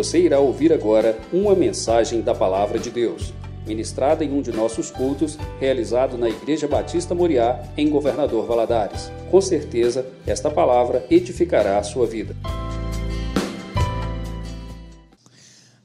[0.00, 3.34] Você irá ouvir agora uma mensagem da Palavra de Deus,
[3.66, 9.12] ministrada em um de nossos cultos, realizado na Igreja Batista Moriá, em Governador Valadares.
[9.30, 12.34] Com certeza, esta palavra edificará a sua vida.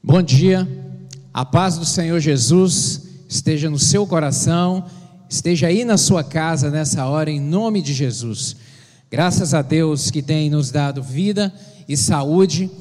[0.02, 0.66] Bom dia,
[1.34, 4.86] a paz do Senhor Jesus esteja no seu coração,
[5.28, 8.56] esteja aí na sua casa nessa hora, em nome de Jesus.
[9.12, 11.54] Graças a Deus que tem nos dado vida
[11.86, 12.72] e saúde,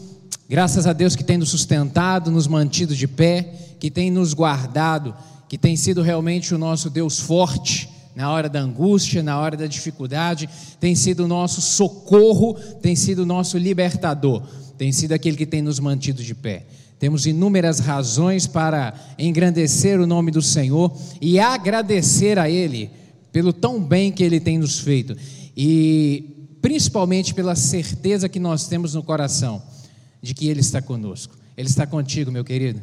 [0.48, 5.14] graças a Deus que tem nos sustentado, nos mantido de pé, que tem nos guardado,
[5.48, 9.66] que tem sido realmente o nosso Deus forte na hora da angústia, na hora da
[9.66, 10.48] dificuldade,
[10.78, 14.42] tem sido o nosso socorro, tem sido o nosso libertador,
[14.78, 16.64] tem sido aquele que tem nos mantido de pé.
[16.98, 22.88] Temos inúmeras razões para engrandecer o nome do Senhor e agradecer a Ele
[23.32, 25.16] pelo tão bem que Ele tem nos feito
[25.56, 29.60] e principalmente pela certeza que nós temos no coração
[30.24, 31.36] de que Ele está conosco.
[31.56, 32.80] Ele está contigo, meu querido.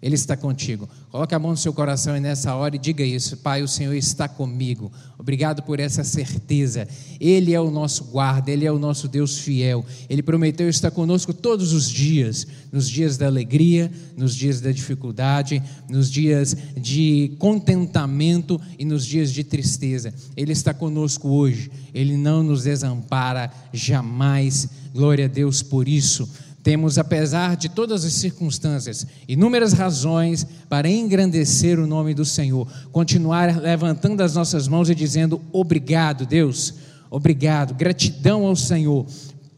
[0.00, 0.88] Ele está contigo.
[1.10, 3.94] Coloque a mão no seu coração e nessa hora e diga isso: Pai, o Senhor
[3.94, 4.92] está comigo.
[5.18, 6.86] Obrigado por essa certeza.
[7.20, 9.84] Ele é o nosso guarda, Ele é o nosso Deus fiel.
[10.08, 15.62] Ele prometeu estar conosco todos os dias nos dias da alegria, nos dias da dificuldade,
[15.88, 20.12] nos dias de contentamento e nos dias de tristeza.
[20.36, 21.70] Ele está conosco hoje.
[21.94, 24.68] Ele não nos desampara jamais.
[24.92, 26.28] Glória a Deus por isso.
[26.68, 33.58] Temos, apesar de todas as circunstâncias, inúmeras razões para engrandecer o nome do Senhor, continuar
[33.58, 36.74] levantando as nossas mãos e dizendo: Obrigado, Deus,
[37.08, 39.06] obrigado, gratidão ao Senhor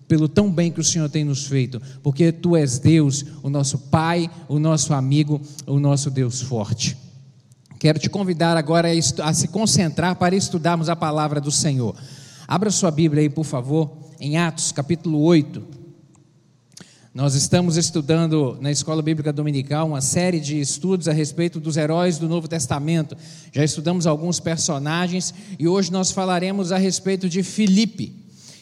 [0.07, 3.77] pelo tão bem que o Senhor tem nos feito, porque Tu és Deus, o nosso
[3.77, 6.97] Pai, o nosso amigo, o nosso Deus forte.
[7.81, 8.87] Quero te convidar agora
[9.25, 11.93] a se concentrar para estudarmos a palavra do Senhor.
[12.47, 15.80] Abra sua Bíblia aí, por favor, em Atos capítulo 8.
[17.13, 22.19] Nós estamos estudando na Escola Bíblica Dominical uma série de estudos a respeito dos heróis
[22.19, 23.17] do Novo Testamento.
[23.51, 28.15] Já estudamos alguns personagens e hoje nós falaremos a respeito de Filipe.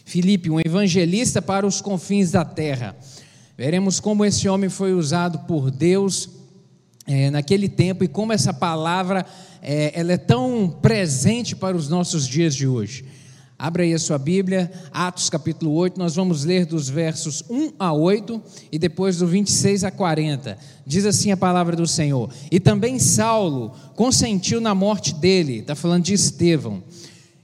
[0.03, 2.97] Filipe, um evangelista para os confins da terra.
[3.54, 6.31] Veremos como esse homem foi usado por Deus
[7.06, 9.26] é, naquele tempo e como essa palavra
[9.60, 13.04] é, ela é tão presente para os nossos dias de hoje.
[13.58, 17.92] Abra aí a sua Bíblia, Atos capítulo 8, nós vamos ler dos versos 1 a
[17.92, 20.56] 8 e depois do 26 a 40.
[20.86, 26.04] Diz assim a palavra do Senhor: E também Saulo consentiu na morte dele, está falando
[26.04, 26.84] de Estevão.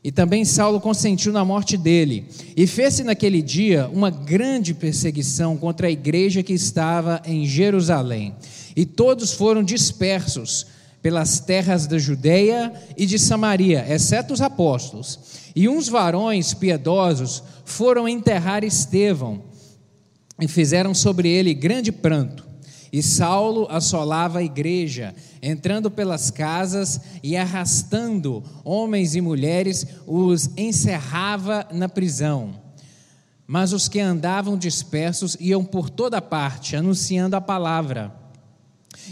[0.05, 2.29] E também Saulo consentiu na morte dele.
[2.57, 8.37] E fez-se naquele dia uma grande perseguição contra a igreja que estava em Jerusalém.
[8.77, 10.67] E todos foram dispersos
[11.05, 15.51] pelas terras da Judeia e de Samaria, exceto os apóstolos.
[15.55, 19.43] E uns varões piedosos foram enterrar Estevão
[20.41, 22.49] e fizeram sobre ele grande pranto.
[22.91, 31.69] E Saulo assolava a igreja, entrando pelas casas e arrastando homens e mulheres, os encerrava
[31.71, 32.55] na prisão.
[33.47, 38.24] Mas os que andavam dispersos iam por toda parte, anunciando a palavra.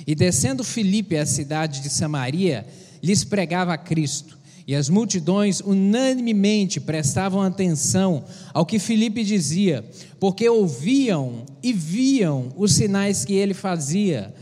[0.06, 2.66] E descendo Filipe à cidade de Samaria,
[3.02, 4.38] lhes pregava a Cristo.
[4.66, 9.84] E as multidões unanimemente prestavam atenção ao que Filipe dizia,
[10.20, 14.32] porque ouviam e viam os sinais que ele fazia,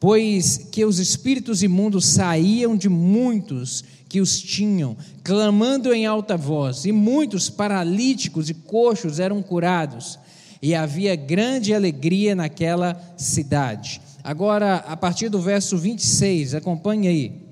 [0.00, 6.84] pois que os espíritos imundos saíam de muitos que os tinham, clamando em alta voz,
[6.84, 10.18] e muitos paralíticos e coxos eram curados,
[10.60, 14.00] e havia grande alegria naquela cidade.
[14.28, 17.48] Agora, a partir do verso 26, acompanhe aí.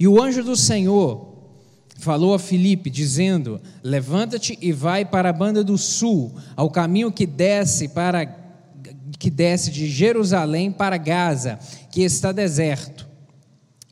[0.00, 1.36] E o anjo do Senhor
[1.98, 7.26] falou a Filipe, dizendo: Levanta-te e vai para a banda do sul, ao caminho que
[7.26, 8.24] desce para
[9.18, 11.58] que desce de Jerusalém para Gaza,
[11.90, 13.05] que está deserto.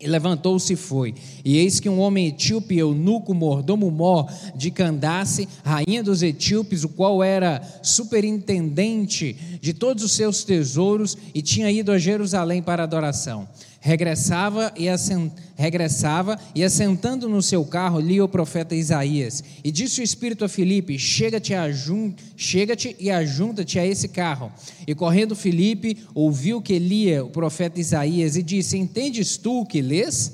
[0.01, 1.15] E levantou-se e foi.
[1.45, 6.89] E eis que um homem etíope, eunuco, mordomo mó de Candace, rainha dos etíopes, o
[6.89, 13.49] qual era superintendente de todos os seus tesouros e tinha ido a Jerusalém para adoração
[13.85, 15.31] regressava e, assent...
[15.55, 19.45] regressava e assentando no seu carro lia o profeta Isaías.
[19.63, 22.15] E disse o Espírito a Filipe: Chega-te ajun...
[22.35, 24.51] Chega e ajunta-te a esse carro.
[24.87, 29.83] E correndo Filipe ouviu que lia o profeta Isaías e disse: Entendes tu o que
[29.83, 30.33] lês?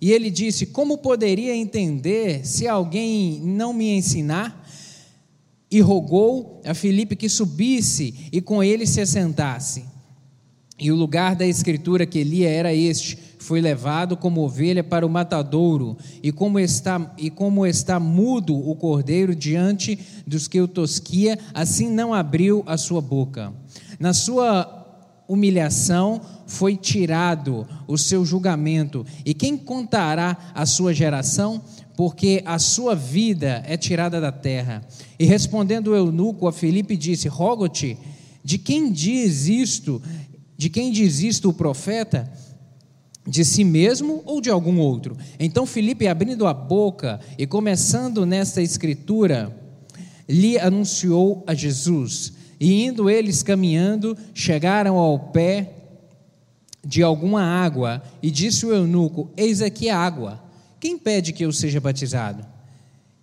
[0.00, 4.66] E ele disse: Como poderia entender se alguém não me ensinar?
[5.70, 9.95] E rogou a Filipe que subisse e com ele se assentasse.
[10.78, 15.10] E o lugar da escritura que lia era este: foi levado como ovelha para o
[15.10, 21.38] matadouro, e como está e como está mudo o cordeiro diante dos que o tosquia,
[21.54, 23.52] assim não abriu a sua boca.
[23.98, 24.84] Na sua
[25.28, 29.04] humilhação foi tirado o seu julgamento.
[29.24, 31.62] E quem contará a sua geração?
[31.96, 34.86] Porque a sua vida é tirada da terra.
[35.18, 37.98] E respondendo o eunuco a Filipe, disse: Rogo-te,
[38.44, 40.00] de quem diz isto?
[40.56, 42.30] De quem diz isto o profeta?
[43.26, 45.16] De si mesmo ou de algum outro?
[45.38, 49.54] Então Filipe, abrindo a boca e começando nesta escritura,
[50.28, 52.32] lhe anunciou a Jesus.
[52.58, 55.72] E indo eles caminhando, chegaram ao pé
[56.86, 60.40] de alguma água, e disse o eunuco: Eis aqui a água.
[60.78, 62.46] Quem pede que eu seja batizado?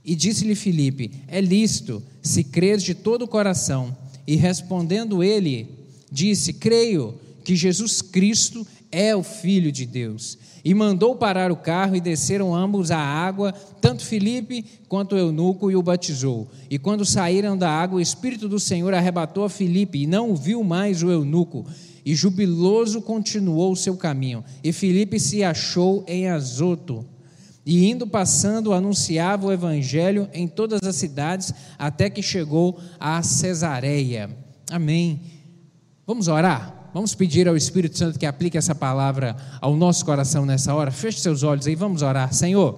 [0.04, 3.96] E disse-lhe Filipe: É lícito, se crês de todo o coração.
[4.28, 5.70] E respondendo ele,
[6.12, 10.38] disse: Creio que Jesus Cristo é o Filho de Deus.
[10.64, 13.52] E mandou parar o carro e desceram ambos à água,
[13.82, 16.48] tanto Filipe quanto o eunuco, e o batizou.
[16.70, 20.64] E quando saíram da água, o Espírito do Senhor arrebatou a Filipe, e não viu
[20.64, 21.66] mais o eunuco.
[22.06, 24.44] E jubiloso continuou o seu caminho.
[24.64, 27.06] E Filipe se achou em Azoto.
[27.66, 34.30] E indo passando, anunciava o evangelho em todas as cidades, até que chegou a Cesareia.
[34.70, 35.22] Amém.
[36.06, 36.83] Vamos orar?
[36.94, 40.92] Vamos pedir ao Espírito Santo que aplique essa palavra ao nosso coração nessa hora.
[40.92, 42.32] Feche seus olhos aí, vamos orar.
[42.32, 42.78] Senhor,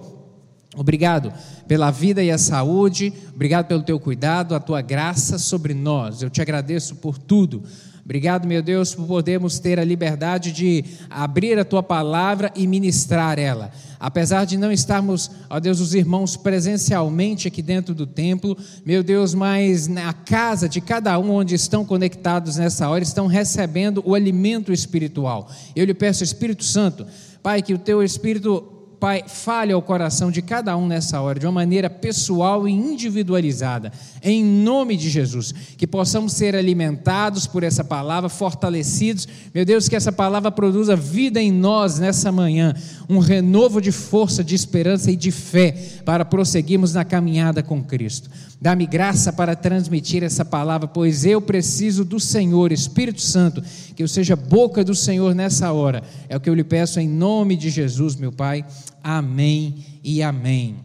[0.74, 1.30] obrigado
[1.68, 6.22] pela vida e a saúde, obrigado pelo teu cuidado, a tua graça sobre nós.
[6.22, 7.62] Eu te agradeço por tudo.
[8.06, 13.36] Obrigado, meu Deus, por podermos ter a liberdade de abrir a tua palavra e ministrar
[13.36, 13.72] ela.
[13.98, 19.34] Apesar de não estarmos, ó Deus, os irmãos presencialmente aqui dentro do templo, meu Deus,
[19.34, 24.72] mas na casa de cada um onde estão conectados nessa hora, estão recebendo o alimento
[24.72, 25.50] espiritual.
[25.74, 27.04] Eu lhe peço, Espírito Santo,
[27.42, 31.44] Pai, que o teu Espírito Pai, fale ao coração de cada um nessa hora, de
[31.44, 37.84] uma maneira pessoal e individualizada, em nome de Jesus, que possamos ser alimentados por essa
[37.84, 42.72] palavra, fortalecidos, meu Deus, que essa palavra produza vida em nós nessa manhã,
[43.06, 45.72] um renovo de força, de esperança e de fé
[46.04, 48.30] para prosseguirmos na caminhada com Cristo.
[48.60, 53.62] Dá-me graça para transmitir essa palavra, pois eu preciso do Senhor, Espírito Santo,
[53.94, 56.02] que eu seja boca do Senhor nessa hora.
[56.28, 58.64] É o que eu lhe peço em nome de Jesus, meu Pai.
[59.02, 60.76] Amém e amém.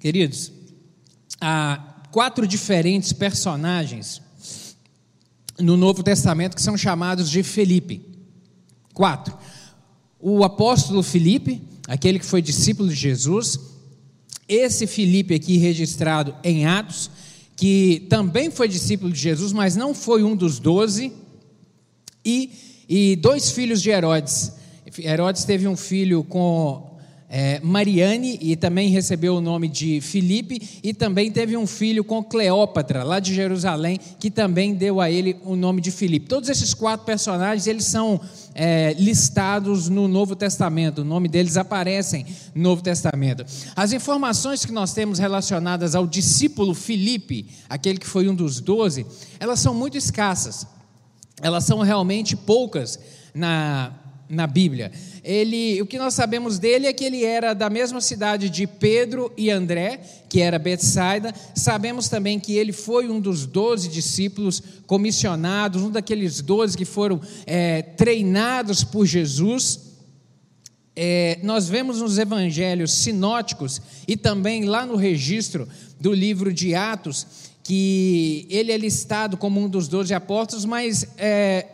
[0.00, 0.52] Queridos,
[1.40, 4.20] há quatro diferentes personagens
[5.58, 8.04] no Novo Testamento que são chamados de Felipe.
[8.92, 9.36] Quatro.
[10.18, 13.77] O apóstolo Felipe, aquele que foi discípulo de Jesus,
[14.48, 17.10] esse Filipe aqui registrado em Atos,
[17.54, 21.12] que também foi discípulo de Jesus, mas não foi um dos doze,
[22.24, 22.50] e,
[22.88, 24.52] e dois filhos de Herodes.
[24.98, 26.87] Herodes teve um filho com
[27.30, 32.24] é, Mariane e também recebeu o nome de Filipe e também teve um filho com
[32.24, 36.26] Cleópatra lá de Jerusalém que também deu a ele o nome de Filipe.
[36.26, 38.18] Todos esses quatro personagens eles são
[38.54, 43.44] é, listados no Novo Testamento, o nome deles aparecem no Novo Testamento.
[43.76, 49.06] As informações que nós temos relacionadas ao discípulo Filipe, aquele que foi um dos doze,
[49.38, 50.66] elas são muito escassas.
[51.40, 52.98] Elas são realmente poucas
[53.32, 53.92] na
[54.28, 54.92] na Bíblia.
[55.24, 59.32] Ele, o que nós sabemos dele é que ele era da mesma cidade de Pedro
[59.36, 61.34] e André, que era Betsaida.
[61.54, 67.20] Sabemos também que ele foi um dos doze discípulos comissionados, um daqueles doze que foram
[67.46, 69.80] é, treinados por Jesus.
[70.94, 75.68] É, nós vemos nos evangelhos sinóticos e também lá no registro
[76.00, 81.66] do livro de Atos que ele é listado como um dos doze apóstolos, mas é,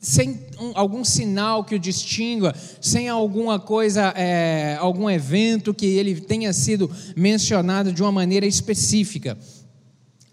[0.00, 6.18] sem um, algum sinal que o distingua, sem alguma coisa, é, algum evento que ele
[6.18, 9.36] tenha sido mencionado de uma maneira específica.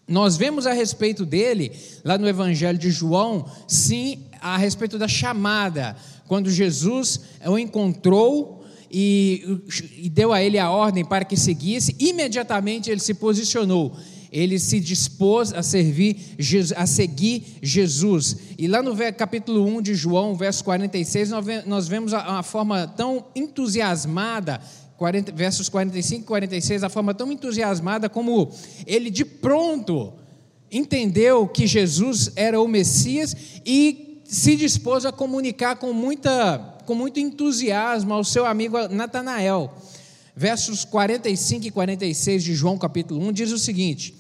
[0.07, 1.74] Nós vemos a respeito dele,
[2.05, 5.97] lá no Evangelho de João, sim, a respeito da chamada,
[6.27, 9.59] quando Jesus o encontrou e,
[9.97, 13.97] e deu a ele a ordem para que seguisse, imediatamente ele se posicionou
[14.31, 16.17] ele se dispôs a servir,
[16.75, 18.38] a seguir Jesus.
[18.57, 21.31] E lá no capítulo 1 de João, verso 46,
[21.65, 24.62] nós vemos uma forma tão entusiasmada
[24.98, 28.51] 40, versos 45 e 46, a forma tão entusiasmada como
[28.86, 30.13] ele de pronto
[30.72, 37.19] entendeu que Jesus era o Messias e se dispôs a comunicar com, muita, com muito
[37.19, 39.72] entusiasmo ao seu amigo Natanael.
[40.39, 44.13] Versos 45 e 46 de João capítulo 1 diz o seguinte: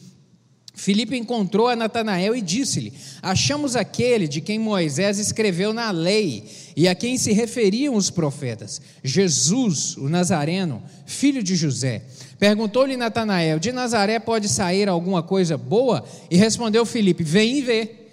[0.73, 6.87] Filipe encontrou a Natanael e disse-lhe: Achamos aquele de quem Moisés escreveu na lei e
[6.87, 12.01] a quem se referiam os profetas, Jesus, o Nazareno, filho de José.
[12.39, 16.03] Perguntou-lhe Natanael: De Nazaré pode sair alguma coisa boa?
[16.31, 18.07] E respondeu Filipe: Vem e vê.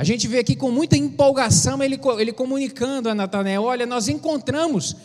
[0.00, 4.96] A gente vê aqui com muita empolgação ele, ele comunicando a Natanael: olha, nós encontramos,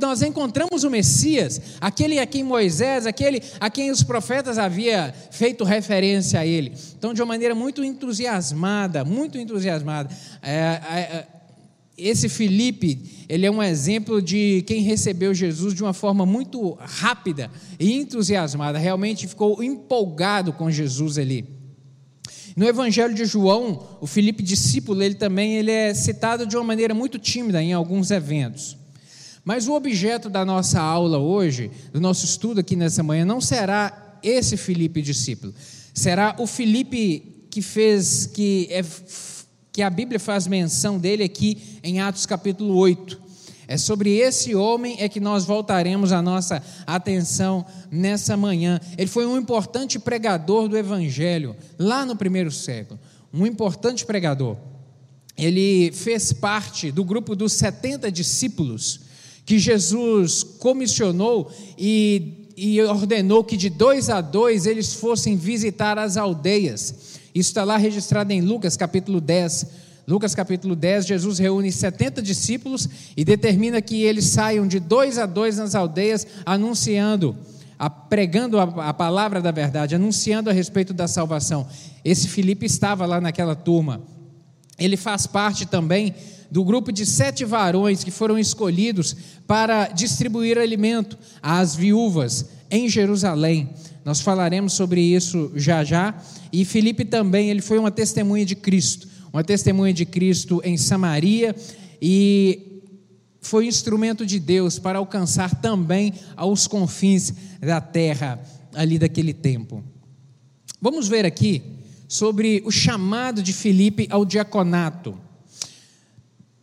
[0.00, 5.64] nós encontramos o Messias, aquele a quem Moisés, aquele a quem os profetas havia feito
[5.64, 6.72] referência a ele.
[6.96, 10.10] Então, de uma maneira muito entusiasmada, muito entusiasmada.
[10.42, 11.26] É, é,
[11.96, 17.50] esse Felipe, ele é um exemplo de quem recebeu Jesus de uma forma muito rápida
[17.78, 21.44] e entusiasmada, realmente ficou empolgado com Jesus ali.
[22.56, 26.94] No Evangelho de João, o Felipe discípulo, ele também ele é citado de uma maneira
[26.94, 28.79] muito tímida em alguns eventos.
[29.50, 34.20] Mas o objeto da nossa aula hoje, do nosso estudo aqui nessa manhã, não será
[34.22, 35.52] esse Felipe discípulo.
[35.92, 38.80] Será o Felipe que fez que é
[39.72, 43.20] que a Bíblia faz menção dele aqui em Atos capítulo 8.
[43.66, 48.78] É sobre esse homem é que nós voltaremos a nossa atenção nessa manhã.
[48.96, 53.00] Ele foi um importante pregador do evangelho lá no primeiro século,
[53.34, 54.56] um importante pregador.
[55.36, 59.09] Ele fez parte do grupo dos 70 discípulos
[59.50, 66.16] que Jesus comissionou e, e ordenou que de dois a dois eles fossem visitar as
[66.16, 69.66] aldeias isso está lá registrado em Lucas capítulo 10.
[70.06, 75.26] Lucas capítulo 10, Jesus reúne 70 discípulos e determina que eles saiam de dois a
[75.26, 77.36] dois nas aldeias, anunciando,
[78.08, 81.66] pregando a, palavra da verdade, anunciando a respeito da salvação.
[82.04, 84.02] Esse Filipe estava lá naquela turma.
[84.80, 86.14] Ele faz parte também
[86.50, 89.14] do grupo de sete varões que foram escolhidos
[89.46, 93.70] para distribuir alimento às viúvas em Jerusalém.
[94.04, 96.14] Nós falaremos sobre isso já já.
[96.52, 101.54] E Felipe também, ele foi uma testemunha de Cristo, uma testemunha de Cristo em Samaria
[102.02, 102.80] e
[103.40, 108.40] foi instrumento de Deus para alcançar também aos confins da terra
[108.74, 109.82] ali daquele tempo.
[110.80, 111.62] Vamos ver aqui
[112.10, 115.16] sobre o chamado de Felipe ao diaconato.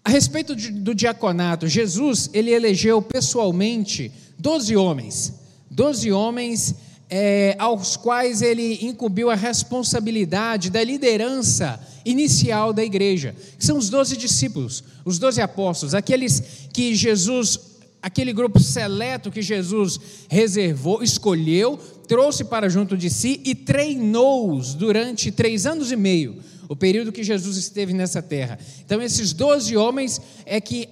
[0.04, 5.34] A respeito do diaconato, Jesus ele elegeu pessoalmente doze homens,
[5.72, 6.76] doze homens
[7.10, 13.90] é, aos quais ele incumbiu a responsabilidade da liderança inicial da igreja, que são os
[13.90, 17.58] doze discípulos, os doze apóstolos, aqueles que Jesus,
[18.02, 19.98] aquele grupo seleto que Jesus
[20.30, 26.38] reservou, escolheu, trouxe para junto de si e treinou-os durante três anos e meio,
[26.70, 28.58] o período que Jesus esteve nessa terra.
[28.86, 30.90] Então, esses doze homens é que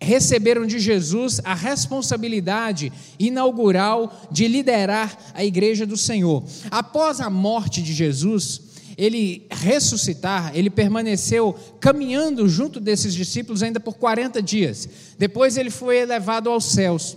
[0.00, 6.44] receberam de Jesus a responsabilidade inaugural de liderar a igreja do Senhor.
[6.70, 8.60] Após a morte de Jesus,
[8.96, 14.88] ele ressuscitar, ele permaneceu caminhando junto desses discípulos ainda por 40 dias.
[15.18, 17.16] Depois ele foi elevado aos céus.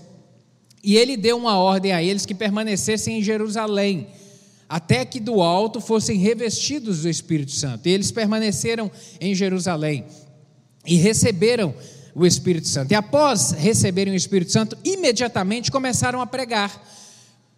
[0.84, 4.08] E ele deu uma ordem a eles que permanecessem em Jerusalém,
[4.68, 7.88] até que do alto fossem revestidos do Espírito Santo.
[7.88, 10.06] E eles permaneceram em Jerusalém
[10.86, 11.74] e receberam
[12.16, 12.92] o Espírito Santo.
[12.92, 16.82] E após receberem o Espírito Santo, imediatamente começaram a pregar,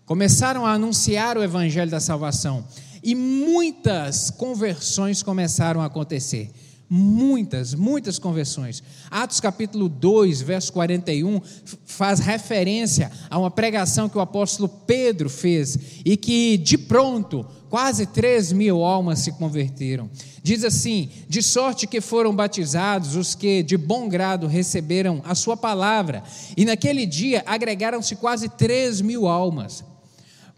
[0.06, 2.65] começaram a anunciar o Evangelho da salvação.
[3.01, 6.51] E muitas conversões começaram a acontecer.
[6.96, 8.84] Muitas, muitas conversões.
[9.10, 11.42] Atos capítulo 2, verso 41,
[11.86, 18.06] faz referência a uma pregação que o apóstolo Pedro fez e que de pronto quase
[18.06, 20.08] 3 mil almas se converteram.
[20.44, 25.58] Diz assim: de sorte que foram batizados os que de bom grado receberam a sua
[25.58, 26.22] palavra,
[26.56, 29.84] e naquele dia agregaram-se quase 3 mil almas.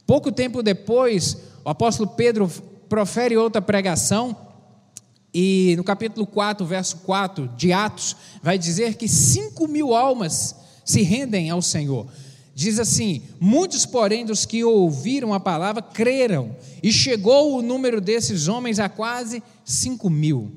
[0.05, 2.51] Pouco tempo depois, o apóstolo Pedro
[2.89, 4.44] profere outra pregação,
[5.37, 11.01] e no capítulo 4, verso 4 de Atos, vai dizer que 5 mil almas se
[11.01, 12.07] rendem ao Senhor.
[12.53, 18.47] Diz assim: Muitos, porém, dos que ouviram a palavra creram, e chegou o número desses
[18.47, 20.53] homens a quase cinco mil.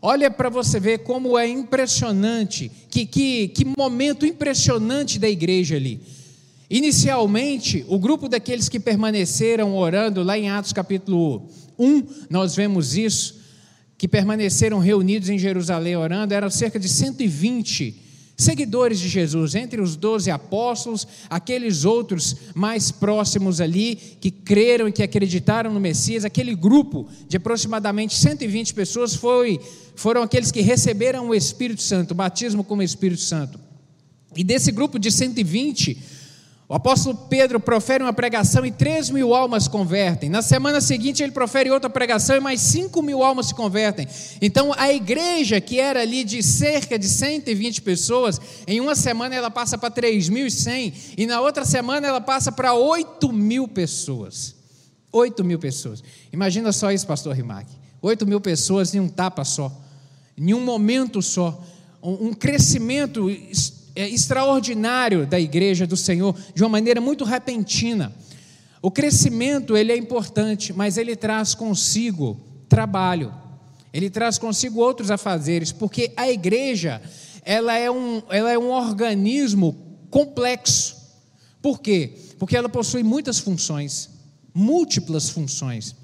[0.00, 6.00] Olha para você ver como é impressionante, que, que, que momento impressionante da igreja ali.
[6.70, 13.45] Inicialmente, o grupo daqueles que permaneceram orando, lá em Atos capítulo 1, nós vemos isso,
[13.98, 19.96] que permaneceram reunidos em Jerusalém orando, eram cerca de 120 seguidores de Jesus, entre os
[19.96, 26.54] doze apóstolos, aqueles outros mais próximos ali, que creram e que acreditaram no Messias, aquele
[26.54, 29.58] grupo de aproximadamente 120 pessoas foi,
[29.94, 33.58] foram aqueles que receberam o Espírito Santo, o batismo com o Espírito Santo.
[34.36, 35.96] E desse grupo de 120,
[36.68, 40.28] o apóstolo Pedro profere uma pregação e 3 mil almas convertem.
[40.28, 44.08] Na semana seguinte, ele profere outra pregação e mais 5 mil almas se convertem.
[44.42, 49.48] Então, a igreja, que era ali de cerca de 120 pessoas, em uma semana ela
[49.48, 54.56] passa para 3.100 e na outra semana ela passa para 8 mil pessoas.
[55.12, 56.02] 8 mil pessoas.
[56.32, 57.70] Imagina só isso, pastor Rimac.
[58.02, 59.72] 8 mil pessoas em um tapa só,
[60.36, 61.62] em um momento só.
[62.02, 63.28] Um, crescimento
[63.96, 68.14] é, extraordinário da igreja do Senhor, de uma maneira muito repentina.
[68.82, 72.38] O crescimento ele é importante, mas ele traz consigo
[72.68, 73.34] trabalho.
[73.92, 77.00] Ele traz consigo outros afazeres, porque a igreja
[77.42, 79.74] ela é um, ela é um organismo
[80.10, 80.96] complexo.
[81.62, 82.12] Por quê?
[82.38, 84.10] Porque ela possui muitas funções,
[84.52, 85.96] múltiplas funções.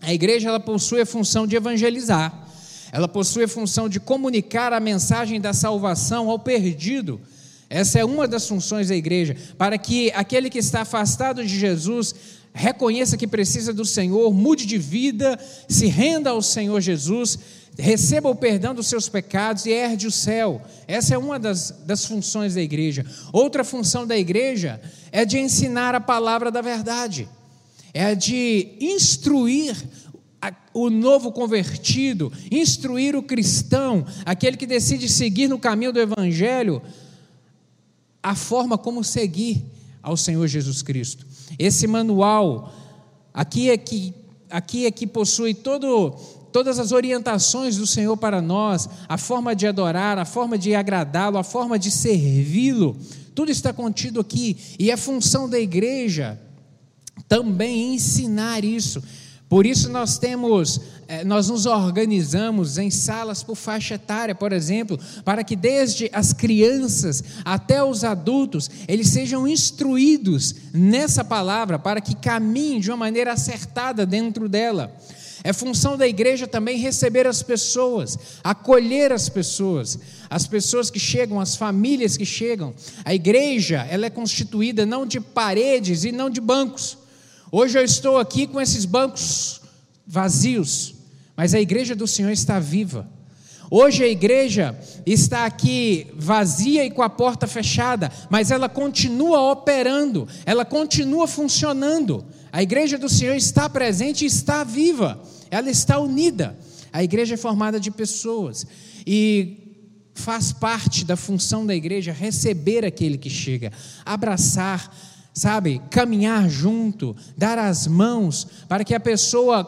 [0.00, 2.48] A igreja ela possui a função de evangelizar,
[2.92, 7.20] ela possui a função de comunicar a mensagem da salvação ao perdido.
[7.68, 12.14] Essa é uma das funções da igreja, para que aquele que está afastado de Jesus
[12.52, 17.38] reconheça que precisa do Senhor, mude de vida, se renda ao Senhor Jesus,
[17.78, 20.60] receba o perdão dos seus pecados e herde o céu.
[20.88, 23.06] Essa é uma das, das funções da igreja.
[23.32, 24.80] Outra função da igreja
[25.12, 27.28] é de ensinar a palavra da verdade,
[27.94, 29.76] é de instruir
[30.72, 36.80] o novo convertido, instruir o cristão, aquele que decide seguir no caminho do Evangelho,
[38.22, 39.64] a forma como seguir
[40.02, 41.26] ao Senhor Jesus Cristo.
[41.58, 42.72] Esse manual
[43.34, 44.14] aqui é que,
[44.48, 46.10] aqui é que possui todo,
[46.52, 51.38] todas as orientações do Senhor para nós, a forma de adorar, a forma de agradá-lo,
[51.38, 52.96] a forma de servi-lo.
[53.34, 56.38] Tudo está contido aqui e é função da igreja
[57.28, 59.02] também ensinar isso.
[59.50, 64.96] Por isso nós temos, eh, nós nos organizamos em salas por faixa etária, por exemplo,
[65.24, 72.14] para que desde as crianças até os adultos, eles sejam instruídos nessa palavra, para que
[72.14, 74.96] caminhem de uma maneira acertada dentro dela.
[75.42, 79.98] É função da igreja também receber as pessoas, acolher as pessoas,
[80.30, 82.72] as pessoas que chegam, as famílias que chegam.
[83.04, 86.99] A igreja, ela é constituída não de paredes e não de bancos.
[87.52, 89.60] Hoje eu estou aqui com esses bancos
[90.06, 90.94] vazios,
[91.36, 93.08] mas a igreja do Senhor está viva.
[93.68, 100.28] Hoje a igreja está aqui vazia e com a porta fechada, mas ela continua operando,
[100.46, 102.24] ela continua funcionando.
[102.52, 106.56] A igreja do Senhor está presente e está viva, ela está unida.
[106.92, 108.64] A igreja é formada de pessoas
[109.04, 109.56] e
[110.14, 113.72] faz parte da função da igreja receber aquele que chega,
[114.04, 114.92] abraçar,
[115.32, 119.64] sabe, caminhar junto, dar as mãos, para que a pessoa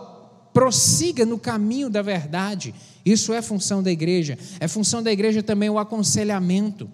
[0.53, 2.75] prossiga no caminho da verdade.
[3.05, 4.39] Isso é função da igreja.
[4.61, 6.91] É função da igreja também o aconselhamento.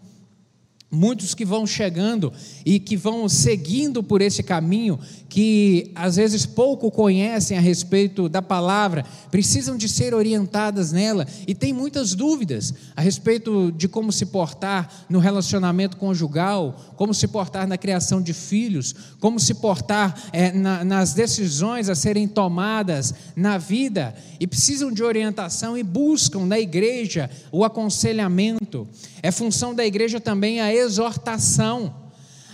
[0.90, 2.32] Muitos que vão chegando
[2.64, 4.98] e que vão seguindo por esse caminho,
[5.28, 11.54] que às vezes pouco conhecem a respeito da palavra, precisam de ser orientadas nela e
[11.54, 17.68] têm muitas dúvidas a respeito de como se portar no relacionamento conjugal, como se portar
[17.68, 23.58] na criação de filhos, como se portar é, na, nas decisões a serem tomadas na
[23.58, 28.88] vida e precisam de orientação e buscam na igreja o aconselhamento.
[29.22, 31.94] É função da igreja também a exortação.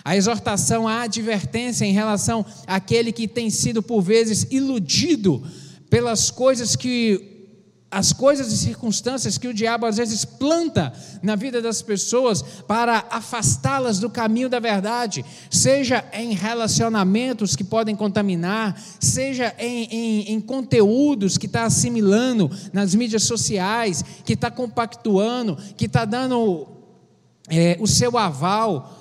[0.04, 5.42] A exortação, a advertência em relação àquele que tem sido por vezes iludido
[5.88, 7.34] pelas coisas que
[7.94, 13.04] as coisas e circunstâncias que o diabo às vezes planta na vida das pessoas para
[13.08, 20.40] afastá-las do caminho da verdade, seja em relacionamentos que podem contaminar, seja em, em, em
[20.40, 26.73] conteúdos que está assimilando nas mídias sociais, que está compactuando, que está dando
[27.48, 29.00] é, o seu aval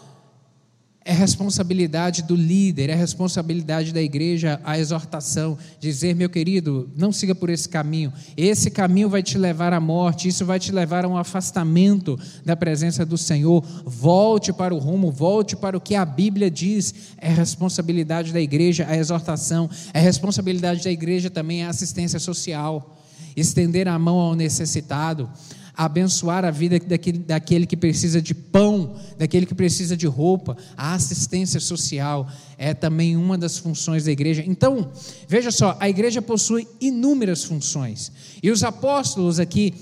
[1.05, 7.35] é responsabilidade do líder, é responsabilidade da igreja a exortação, dizer, meu querido, não siga
[7.35, 8.13] por esse caminho.
[8.37, 12.55] Esse caminho vai te levar à morte, isso vai te levar a um afastamento da
[12.55, 13.61] presença do Senhor.
[13.85, 16.93] Volte para o rumo, volte para o que a Bíblia diz.
[17.17, 22.97] É responsabilidade da igreja a exortação, é responsabilidade da igreja também a assistência social,
[23.35, 25.29] estender a mão ao necessitado
[25.75, 30.55] abençoar a vida daquele, daquele que precisa de pão, daquele que precisa de roupa.
[30.77, 34.43] A assistência social é também uma das funções da igreja.
[34.45, 34.91] Então,
[35.27, 38.11] veja só, a igreja possui inúmeras funções.
[38.41, 39.73] E os apóstolos aqui,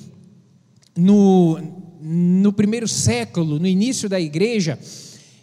[0.96, 1.60] no,
[2.02, 4.80] no primeiro século, no início da igreja,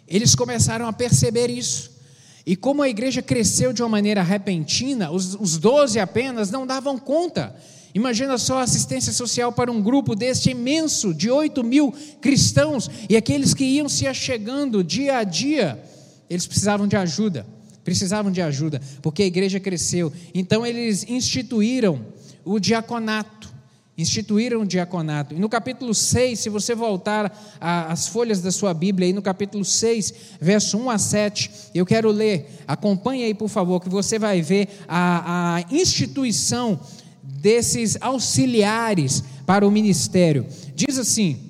[0.07, 1.99] eles começaram a perceber isso.
[2.45, 6.97] E como a igreja cresceu de uma maneira repentina, os, os doze apenas não davam
[6.97, 7.55] conta
[7.93, 13.17] Imagina só a assistência social para um grupo deste imenso, de 8 mil cristãos, e
[13.17, 15.83] aqueles que iam se achegando dia a dia,
[16.29, 17.45] eles precisavam de ajuda,
[17.83, 20.13] precisavam de ajuda, porque a igreja cresceu.
[20.33, 22.05] Então eles instituíram
[22.45, 23.51] o diaconato,
[23.97, 25.33] instituíram o diaconato.
[25.33, 29.65] E no capítulo 6, se você voltar às folhas da sua Bíblia, aí no capítulo
[29.65, 34.43] 6, verso 1 a 7, eu quero ler, acompanhe aí por favor, que você vai
[34.43, 36.79] ver a, a instituição
[37.39, 40.45] desses auxiliares para o ministério.
[40.75, 41.49] Diz assim: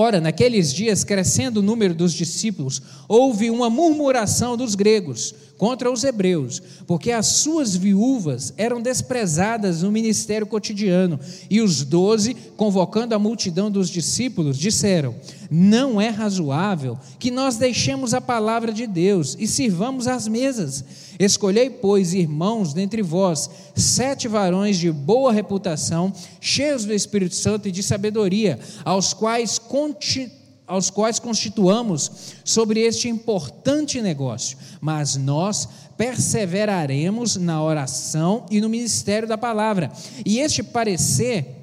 [0.00, 6.04] Ora, naqueles dias, crescendo o número dos discípulos, houve uma murmuração dos gregos contra os
[6.04, 11.18] hebreus, porque as suas viúvas eram desprezadas no ministério cotidiano.
[11.50, 15.16] E os doze, convocando a multidão dos discípulos, disseram:
[15.50, 20.84] Não é razoável que nós deixemos a palavra de Deus e sirvamos às mesas.
[21.18, 27.72] Escolhei, pois, irmãos dentre vós, sete varões de boa reputação, cheios do Espírito Santo e
[27.72, 32.10] de sabedoria, aos quais continuamos aos quais constituamos
[32.44, 39.90] sobre este importante negócio, mas nós perseveraremos na oração e no ministério da palavra.
[40.26, 41.57] E este parecer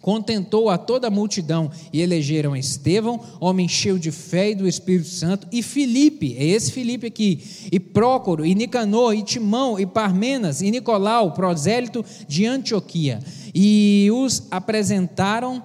[0.00, 5.08] contentou a toda a multidão e elegeram Estevão, homem cheio de fé e do Espírito
[5.08, 10.62] Santo, e Filipe, é esse Filipe aqui, e Prócoro, e Nicanor, e Timão, e Parmenas,
[10.62, 13.20] e Nicolau, prosélito de Antioquia,
[13.54, 15.62] e os apresentaram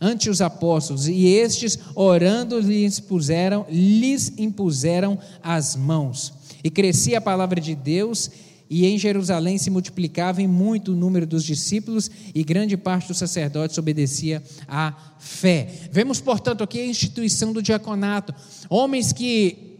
[0.00, 6.32] ante os apóstolos, e estes, orando, lhes, puseram, lhes impuseram as mãos.
[6.62, 8.30] E crescia a palavra de Deus,
[8.68, 13.18] e em Jerusalém se multiplicava em muito o número dos discípulos, e grande parte dos
[13.18, 15.88] sacerdotes obedecia à fé.
[15.90, 18.34] Vemos, portanto, aqui a instituição do diaconato,
[18.68, 19.74] homens que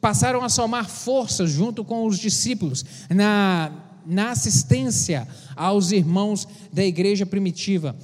[0.00, 3.72] passaram a somar forças junto com os discípulos na,
[4.04, 7.96] na assistência aos irmãos da igreja primitiva.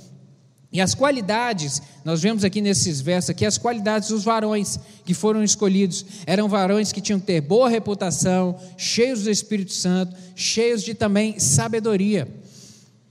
[0.73, 5.43] E as qualidades, nós vemos aqui nesses versos aqui, as qualidades dos varões que foram
[5.43, 10.95] escolhidos, eram varões que tinham que ter boa reputação, cheios do Espírito Santo, cheios de
[10.95, 12.29] também sabedoria.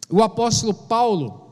[0.09, 1.51] O apóstolo Paulo,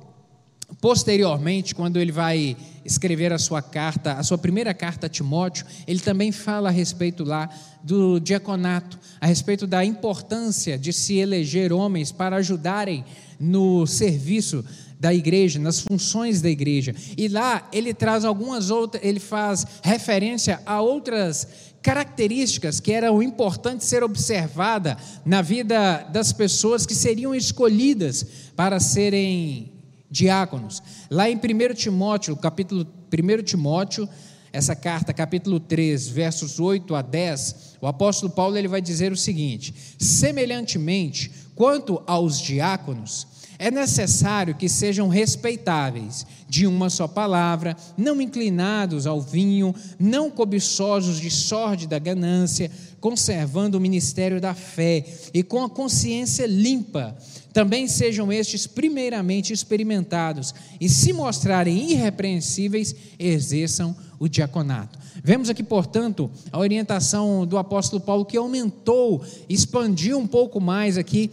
[0.79, 5.99] posteriormente, quando ele vai escrever a sua carta, a sua primeira carta a Timóteo, ele
[5.99, 7.49] também fala a respeito lá
[7.83, 13.03] do diaconato, a respeito da importância de se eleger homens para ajudarem
[13.37, 14.63] no serviço
[14.99, 16.95] da igreja, nas funções da igreja.
[17.17, 21.47] E lá ele traz algumas outras, ele faz referência a outras
[21.81, 29.71] características que eram importantes ser observada na vida das pessoas que seriam escolhidas para serem
[30.09, 30.81] diáconos.
[31.09, 34.09] Lá em 1 Timóteo, capítulo 1 Timóteo,
[34.51, 39.17] essa carta, capítulo 3, versos 8 a 10, o apóstolo Paulo ele vai dizer o
[39.17, 43.27] seguinte: semelhantemente, quanto aos diáconos,
[43.59, 51.19] é necessário que sejam respeitáveis, de uma só palavra, não inclinados ao vinho, não cobiçosos
[51.19, 57.17] de sorte da ganância, conservando o ministério da fé e com a consciência limpa.
[57.51, 64.99] Também sejam estes primeiramente experimentados e, se mostrarem irrepreensíveis, exerçam o diaconato.
[65.23, 71.31] Vemos aqui, portanto, a orientação do apóstolo Paulo que aumentou, expandiu um pouco mais aqui.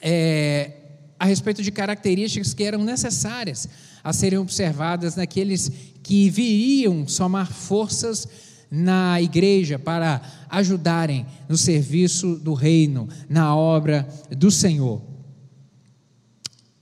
[0.00, 0.81] É,
[1.22, 3.68] a respeito de características que eram necessárias
[4.02, 5.70] a serem observadas naqueles
[6.02, 8.26] que viriam somar forças
[8.68, 15.00] na igreja para ajudarem no serviço do reino, na obra do Senhor.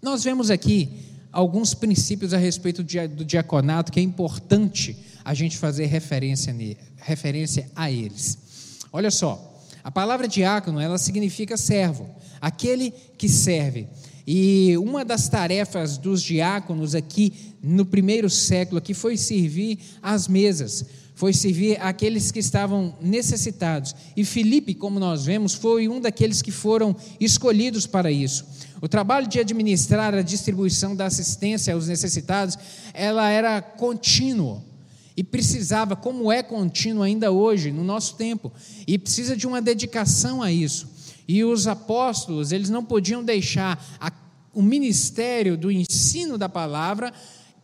[0.00, 0.88] Nós vemos aqui
[1.31, 6.57] alguns princípios a respeito do diaconato que é importante a gente fazer referência,
[6.96, 8.38] referência a eles.
[8.90, 12.09] Olha só, a palavra diácono ela significa servo,
[12.40, 13.87] aquele que serve.
[14.26, 20.85] E uma das tarefas dos diáconos aqui no primeiro século aqui foi servir às mesas,
[21.14, 23.94] foi servir aqueles que estavam necessitados.
[24.16, 28.46] E Filipe, como nós vemos, foi um daqueles que foram escolhidos para isso.
[28.80, 32.56] O trabalho de administrar a distribuição da assistência aos necessitados,
[32.94, 34.62] ela era contínuo
[35.14, 38.50] e precisava, como é contínuo ainda hoje, no nosso tempo,
[38.87, 40.88] e precisa de uma dedicação a isso.
[41.33, 44.11] E os apóstolos, eles não podiam deixar a,
[44.53, 47.12] o ministério do ensino da palavra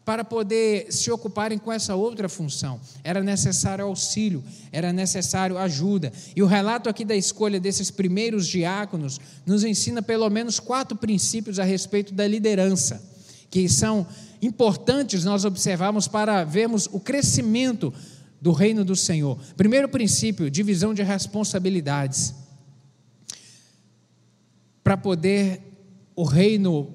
[0.05, 2.81] para poder se ocuparem com essa outra função.
[3.02, 6.12] Era necessário auxílio, era necessário ajuda.
[6.37, 11.59] E o relato aqui da escolha desses primeiros diáconos nos ensina pelo menos quatro princípios
[11.59, 13.02] a respeito da liderança,
[13.50, 14.07] que são
[14.40, 17.92] importantes nós observarmos para vermos o crescimento
[18.40, 19.37] do reino do Senhor.
[19.57, 22.45] Primeiro princípio, divisão de responsabilidades
[24.87, 25.61] para poder
[26.14, 26.94] o reino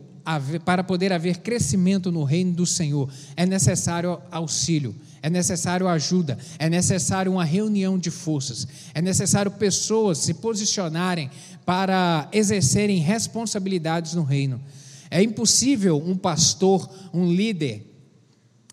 [0.64, 6.70] para poder haver crescimento no reino do Senhor, é necessário auxílio, é necessário ajuda, é
[6.70, 11.30] necessário uma reunião de forças, é necessário pessoas se posicionarem
[11.66, 14.62] para exercerem responsabilidades no reino.
[15.10, 17.86] É impossível um pastor, um líder,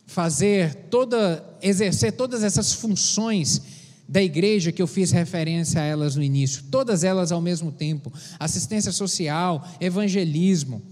[0.07, 3.78] fazer toda, exercer todas essas funções
[4.09, 8.11] da igreja que eu fiz referência a elas no início, todas elas ao mesmo tempo:
[8.39, 10.83] assistência social, evangelismo,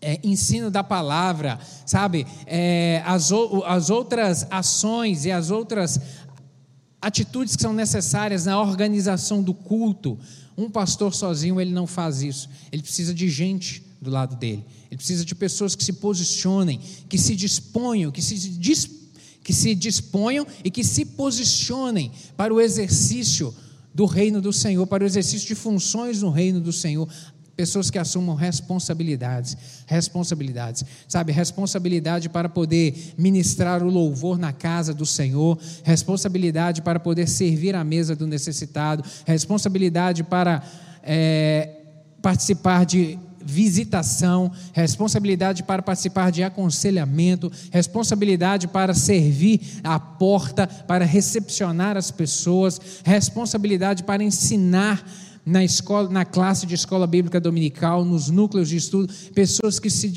[0.00, 2.26] é, ensino da palavra, sabe?
[2.46, 3.30] É, as,
[3.66, 6.00] as outras ações e as outras
[7.00, 10.18] atitudes que são necessárias na organização do culto.
[10.56, 12.48] Um pastor sozinho ele não faz isso.
[12.72, 14.64] Ele precisa de gente do lado dele.
[14.90, 18.90] Ele precisa de pessoas que se posicionem, que se disponham, que se, dis,
[19.42, 23.54] que se disponham e que se posicionem para o exercício
[23.94, 27.08] do reino do Senhor, para o exercício de funções no reino do Senhor.
[27.56, 31.30] Pessoas que assumam responsabilidades, responsabilidades, sabe?
[31.30, 37.84] Responsabilidade para poder ministrar o louvor na casa do Senhor, responsabilidade para poder servir à
[37.84, 40.62] mesa do necessitado, responsabilidade para
[41.02, 41.80] é,
[42.22, 51.96] participar de visitação, responsabilidade para participar de aconselhamento, responsabilidade para servir à porta, para recepcionar
[51.96, 55.04] as pessoas, responsabilidade para ensinar
[55.44, 60.08] na escola, na classe de escola bíblica dominical, nos núcleos de estudo, pessoas que se,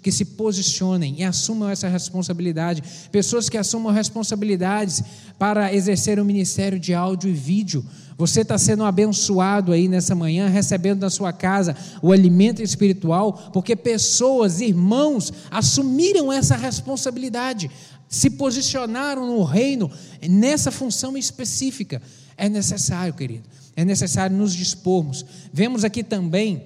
[0.00, 5.02] que se posicionem e assumam essa responsabilidade, pessoas que assumam responsabilidades
[5.38, 7.84] para exercer o ministério de áudio e vídeo.
[8.18, 13.74] Você está sendo abençoado aí nessa manhã, recebendo na sua casa o alimento espiritual, porque
[13.74, 17.70] pessoas, irmãos, assumiram essa responsabilidade,
[18.08, 19.90] se posicionaram no reino
[20.28, 22.02] nessa função específica.
[22.36, 25.24] É necessário, querido é necessário nos dispormos.
[25.52, 26.64] Vemos aqui também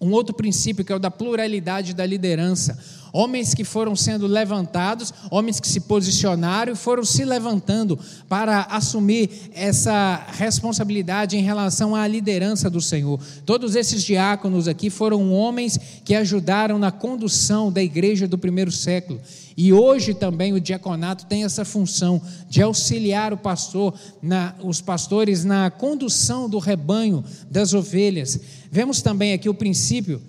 [0.00, 2.82] um outro princípio que é o da pluralidade da liderança.
[3.16, 7.98] Homens que foram sendo levantados, homens que se posicionaram e foram se levantando
[8.28, 13.18] para assumir essa responsabilidade em relação à liderança do Senhor.
[13.46, 19.18] Todos esses diáconos aqui foram homens que ajudaram na condução da igreja do primeiro século.
[19.56, 25.42] E hoje também o diaconato tem essa função de auxiliar o pastor, na, os pastores
[25.42, 28.38] na condução do rebanho das ovelhas.
[28.70, 30.20] Vemos também aqui o princípio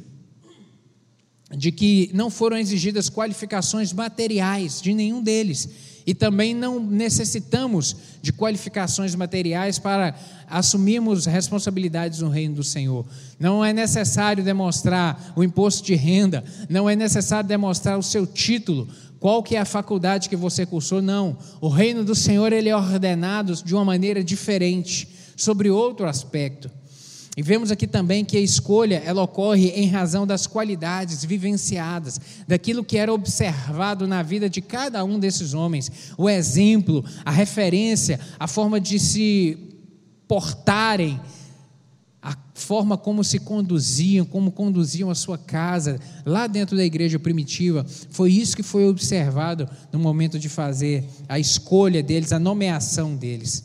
[1.56, 5.70] de que não foram exigidas qualificações materiais de nenhum deles.
[6.06, 10.16] E também não necessitamos de qualificações materiais para
[10.50, 13.06] assumirmos responsabilidades no reino do Senhor.
[13.38, 18.88] Não é necessário demonstrar o imposto de renda, não é necessário demonstrar o seu título,
[19.20, 21.02] qual que é a faculdade que você cursou?
[21.02, 21.38] Não.
[21.60, 26.70] O reino do Senhor ele é ordenado de uma maneira diferente, sobre outro aspecto.
[27.38, 32.84] E vemos aqui também que a escolha ela ocorre em razão das qualidades vivenciadas, daquilo
[32.84, 38.48] que era observado na vida de cada um desses homens, o exemplo, a referência, a
[38.48, 39.56] forma de se
[40.28, 41.22] portarem,
[42.20, 47.86] a forma como se conduziam, como conduziam a sua casa, lá dentro da igreja primitiva,
[48.10, 53.64] foi isso que foi observado no momento de fazer a escolha deles, a nomeação deles.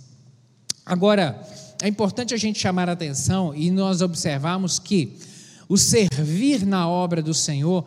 [0.84, 1.40] Agora,
[1.82, 5.16] é importante a gente chamar a atenção e nós observarmos que
[5.68, 7.84] o servir na obra do Senhor,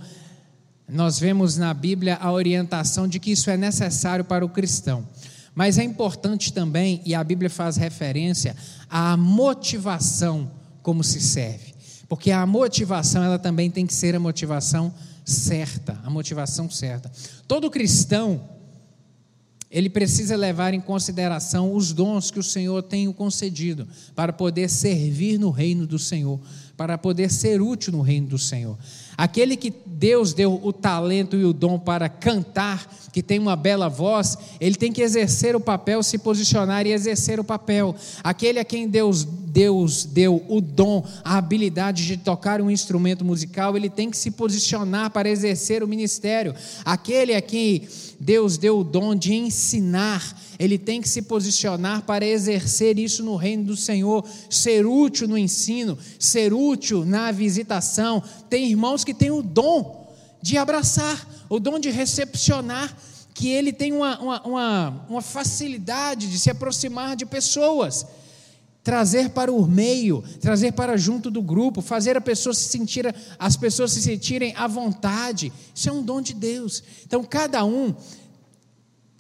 [0.85, 5.07] nós vemos na Bíblia a orientação de que isso é necessário para o cristão.
[5.55, 8.53] Mas é importante também, e a Bíblia faz referência
[8.89, 10.51] à motivação
[10.83, 11.73] como se serve.
[12.09, 17.09] Porque a motivação, ela também tem que ser a motivação certa, a motivação certa.
[17.47, 18.41] Todo cristão,
[19.69, 24.69] ele precisa levar em consideração os dons que o Senhor tem o concedido para poder
[24.69, 26.39] servir no reino do Senhor,
[26.77, 28.77] para poder ser útil no reino do Senhor.
[29.17, 33.87] Aquele que Deus deu o talento e o dom para cantar, que tem uma bela
[33.87, 37.95] voz, ele tem que exercer o papel, se posicionar e exercer o papel.
[38.21, 43.77] Aquele a quem Deus, Deus deu o dom, a habilidade de tocar um instrumento musical,
[43.77, 46.53] ele tem que se posicionar para exercer o ministério.
[46.83, 47.87] Aquele a quem
[48.19, 53.35] Deus deu o dom de ensinar, ele tem que se posicionar para exercer isso no
[53.35, 58.23] reino do Senhor, ser útil no ensino, ser útil na visitação.
[58.49, 62.95] Tem irmãos que têm o dom de abraçar, o dom de recepcionar,
[63.33, 68.05] que ele tem uma, uma, uma, uma facilidade de se aproximar de pessoas
[68.85, 73.57] trazer para o meio, trazer para junto do grupo, fazer a pessoa se sentir, as
[73.57, 75.51] pessoas se sentirem à vontade.
[75.73, 76.83] Isso é um dom de Deus.
[77.03, 77.95] Então cada um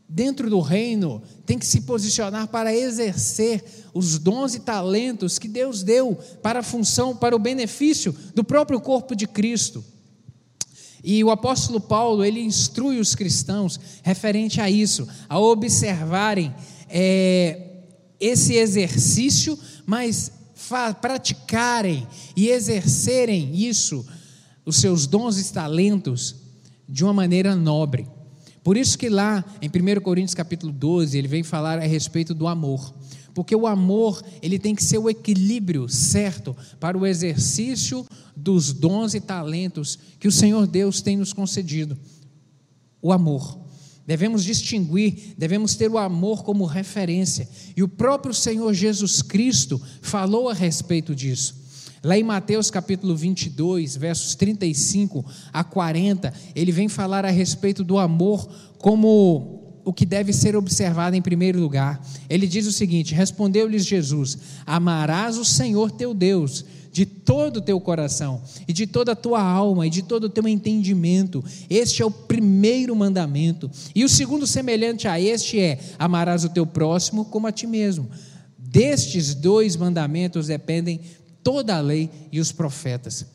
[0.07, 5.81] dentro do reino tem que se posicionar para exercer os dons e talentos que Deus
[5.81, 9.83] deu para a função, para o benefício do próprio corpo de Cristo.
[11.03, 16.53] E o apóstolo Paulo, ele instrui os cristãos referente a isso, a observarem
[16.87, 17.74] é,
[18.19, 20.31] esse exercício, mas
[21.01, 24.05] praticarem e exercerem isso,
[24.65, 26.35] os seus dons e talentos,
[26.87, 28.07] de uma maneira nobre.
[28.63, 32.47] Por isso que lá em 1 Coríntios capítulo 12, ele vem falar a respeito do
[32.47, 32.93] amor.
[33.35, 39.13] porque o amor, ele tem que ser o equilíbrio certo para o exercício dos dons
[39.13, 41.97] e talentos que o Senhor Deus tem nos concedido.
[43.01, 43.64] O amor.
[44.05, 47.49] Devemos distinguir, devemos ter o amor como referência.
[47.75, 51.65] E o próprio Senhor Jesus Cristo falou a respeito disso.
[52.03, 57.97] Lá em Mateus capítulo 22, versos 35 a 40, ele vem falar a respeito do
[57.97, 61.99] amor como o que deve ser observado em primeiro lugar.
[62.29, 64.37] Ele diz o seguinte: Respondeu-lhes Jesus:
[64.67, 66.63] Amarás o Senhor teu Deus
[66.95, 70.29] de todo o teu coração, e de toda a tua alma, e de todo o
[70.29, 71.43] teu entendimento.
[71.69, 73.69] Este é o primeiro mandamento.
[73.93, 78.09] E o segundo, semelhante a este, é: amarás o teu próximo como a ti mesmo.
[78.57, 81.01] Destes dois mandamentos dependem
[81.43, 83.25] toda a lei e os profetas.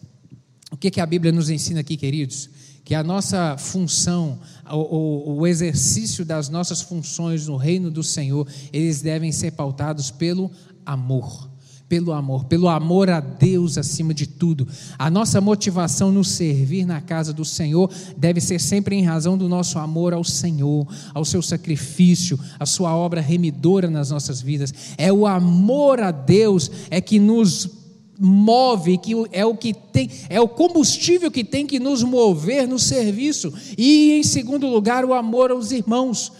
[0.73, 2.49] O que, que a Bíblia nos ensina aqui, queridos?
[2.83, 4.41] Que a nossa função,
[4.73, 10.51] o, o, exercício das nossas funções no reino do Senhor, eles devem ser pautados pelo
[10.87, 11.50] amor
[11.91, 14.67] pelo amor, pelo amor a Deus acima de tudo.
[14.97, 19.49] A nossa motivação no servir na casa do Senhor deve ser sempre em razão do
[19.49, 24.73] nosso amor ao Senhor, ao seu sacrifício, à sua obra remidora nas nossas vidas.
[24.97, 27.69] É o amor a Deus é que nos
[28.17, 32.79] move, que é o que tem, é o combustível que tem que nos mover no
[32.79, 33.53] serviço.
[33.77, 36.31] E em segundo lugar, o amor aos irmãos.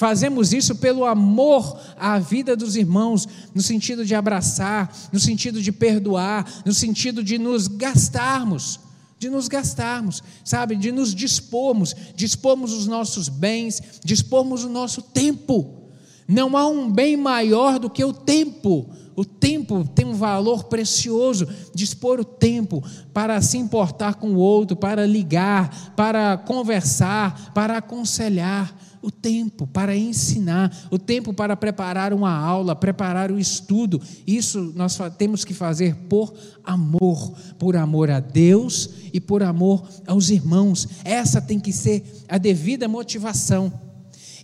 [0.00, 5.70] Fazemos isso pelo amor à vida dos irmãos, no sentido de abraçar, no sentido de
[5.70, 8.80] perdoar, no sentido de nos gastarmos,
[9.18, 15.82] de nos gastarmos, sabe, de nos dispormos, dispormos os nossos bens, dispormos o nosso tempo.
[16.26, 18.88] Não há um bem maior do que o tempo.
[19.14, 21.46] O tempo tem um valor precioso.
[21.74, 22.82] Dispor o tempo
[23.12, 28.74] para se importar com o outro, para ligar, para conversar, para aconselhar.
[29.02, 34.00] O tempo para ensinar, o tempo para preparar uma aula, preparar o estudo.
[34.26, 40.30] Isso nós temos que fazer por amor, por amor a Deus e por amor aos
[40.30, 40.86] irmãos.
[41.04, 43.72] Essa tem que ser a devida motivação.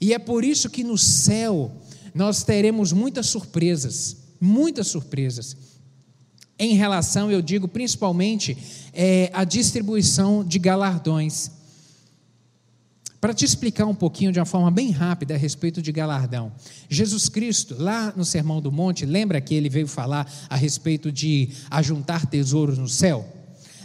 [0.00, 1.70] E é por isso que no céu
[2.14, 5.56] nós teremos muitas surpresas muitas surpresas.
[6.58, 8.56] Em relação, eu digo principalmente,
[8.92, 11.50] é, a distribuição de galardões.
[13.26, 16.52] Para te explicar um pouquinho de uma forma bem rápida a respeito de galardão.
[16.88, 21.48] Jesus Cristo, lá no Sermão do Monte, lembra que ele veio falar a respeito de
[21.68, 23.35] ajuntar tesouros no céu?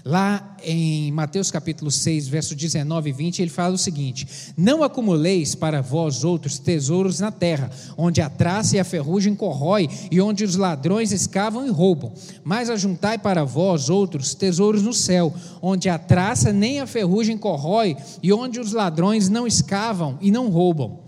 [0.03, 5.53] Lá em Mateus capítulo 6, verso 19 e 20, ele fala o seguinte: Não acumuleis
[5.53, 10.43] para vós outros tesouros na terra, onde a traça e a ferrugem corrói, e onde
[10.43, 12.13] os ladrões escavam e roubam.
[12.43, 17.95] Mas ajuntai para vós outros tesouros no céu, onde a traça nem a ferrugem corrói,
[18.23, 21.01] e onde os ladrões não escavam e não roubam.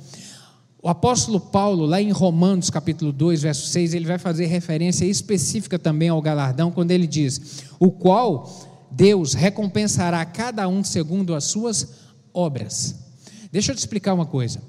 [0.84, 5.80] O apóstolo Paulo, lá em Romanos capítulo 2, verso 6, ele vai fazer referência específica
[5.80, 11.88] também ao galardão, quando ele diz: O qual Deus recompensará cada um segundo as suas
[12.34, 12.96] obras.
[13.52, 14.62] Deixa eu te explicar uma coisa.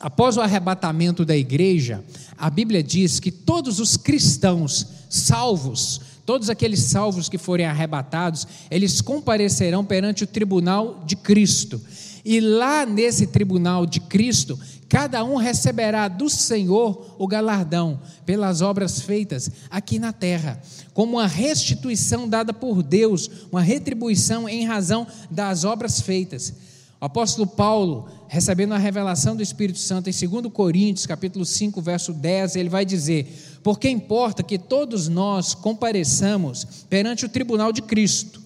[0.00, 2.02] Após o arrebatamento da igreja,
[2.36, 9.00] a Bíblia diz que todos os cristãos salvos, todos aqueles salvos que forem arrebatados, eles
[9.00, 11.80] comparecerão perante o tribunal de Cristo.
[12.24, 19.00] E lá nesse tribunal de Cristo, cada um receberá do Senhor o galardão pelas obras
[19.00, 20.60] feitas aqui na terra,
[20.92, 26.52] como uma restituição dada por Deus, uma retribuição em razão das obras feitas.
[27.00, 32.12] O apóstolo Paulo, recebendo a revelação do Espírito Santo em 2 Coríntios, capítulo 5, verso
[32.12, 38.43] 10, ele vai dizer: "Porque importa que todos nós compareçamos perante o tribunal de Cristo,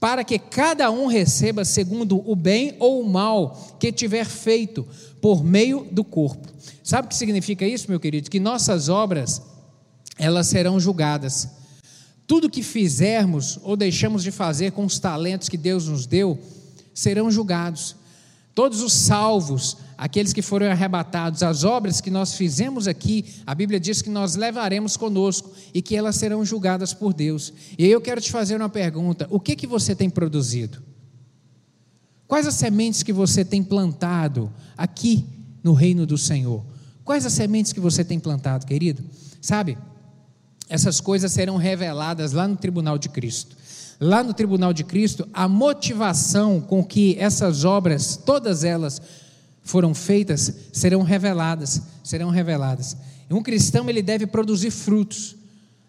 [0.00, 4.86] para que cada um receba segundo o bem ou o mal que tiver feito
[5.20, 6.48] por meio do corpo.
[6.82, 8.30] Sabe o que significa isso, meu querido?
[8.30, 9.42] Que nossas obras,
[10.16, 11.48] elas serão julgadas.
[12.26, 16.38] Tudo que fizermos ou deixamos de fazer com os talentos que Deus nos deu,
[16.94, 17.96] serão julgados.
[18.58, 23.78] Todos os salvos, aqueles que foram arrebatados, as obras que nós fizemos aqui, a Bíblia
[23.78, 27.52] diz que nós levaremos conosco e que elas serão julgadas por Deus.
[27.78, 30.82] E eu quero te fazer uma pergunta: o que que você tem produzido?
[32.26, 35.24] Quais as sementes que você tem plantado aqui
[35.62, 36.64] no reino do Senhor?
[37.04, 39.04] Quais as sementes que você tem plantado, querido?
[39.40, 39.78] Sabe?
[40.68, 43.56] Essas coisas serão reveladas lá no tribunal de Cristo
[44.00, 49.00] lá no tribunal de Cristo, a motivação com que essas obras, todas elas
[49.62, 52.96] foram feitas, serão reveladas, serão reveladas.
[53.30, 55.36] Um cristão ele deve produzir frutos.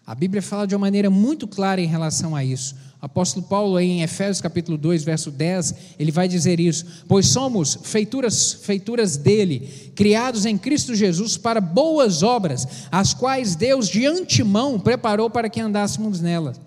[0.06, 2.74] A Bíblia fala de uma maneira muito clara em relação a isso.
[3.00, 8.52] apóstolo Paulo, em Efésios capítulo 2, verso 10, ele vai dizer isso: Pois somos feituras,
[8.52, 15.30] feituras dele, criados em Cristo Jesus para boas obras, as quais Deus de antemão preparou
[15.30, 16.60] para que andássemos nelas.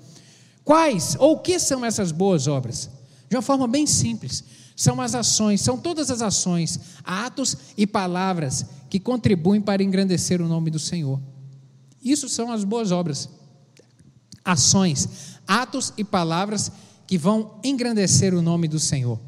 [0.63, 2.89] Quais ou o que são essas boas obras?
[3.29, 4.43] De uma forma bem simples,
[4.75, 10.47] são as ações, são todas as ações, atos e palavras que contribuem para engrandecer o
[10.47, 11.19] nome do Senhor.
[12.03, 13.29] Isso são as boas obras.
[14.43, 16.71] Ações atos e palavras
[17.05, 19.19] que vão engrandecer o nome do Senhor.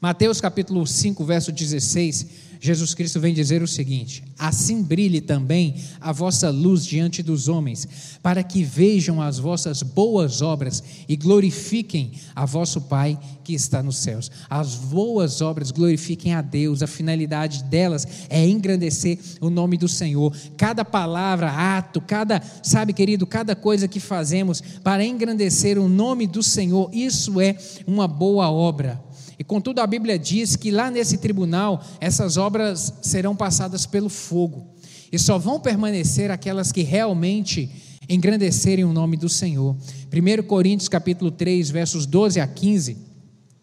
[0.00, 6.12] Mateus capítulo 5, verso 16 Jesus Cristo vem dizer o seguinte: Assim brilhe também a
[6.12, 7.88] vossa luz diante dos homens,
[8.22, 13.96] para que vejam as vossas boas obras e glorifiquem a vosso Pai que está nos
[13.96, 14.30] céus.
[14.48, 20.36] As boas obras glorifiquem a Deus, a finalidade delas é engrandecer o nome do Senhor.
[20.58, 26.42] Cada palavra, ato, cada, sabe, querido, cada coisa que fazemos para engrandecer o nome do
[26.42, 29.02] Senhor, isso é uma boa obra.
[29.40, 34.66] E contudo, a Bíblia diz que lá nesse tribunal, essas obras serão passadas pelo fogo.
[35.10, 37.70] E só vão permanecer aquelas que realmente
[38.06, 39.74] engrandecerem o nome do Senhor.
[40.12, 42.98] 1 Coríntios capítulo 3, versos 12 a 15,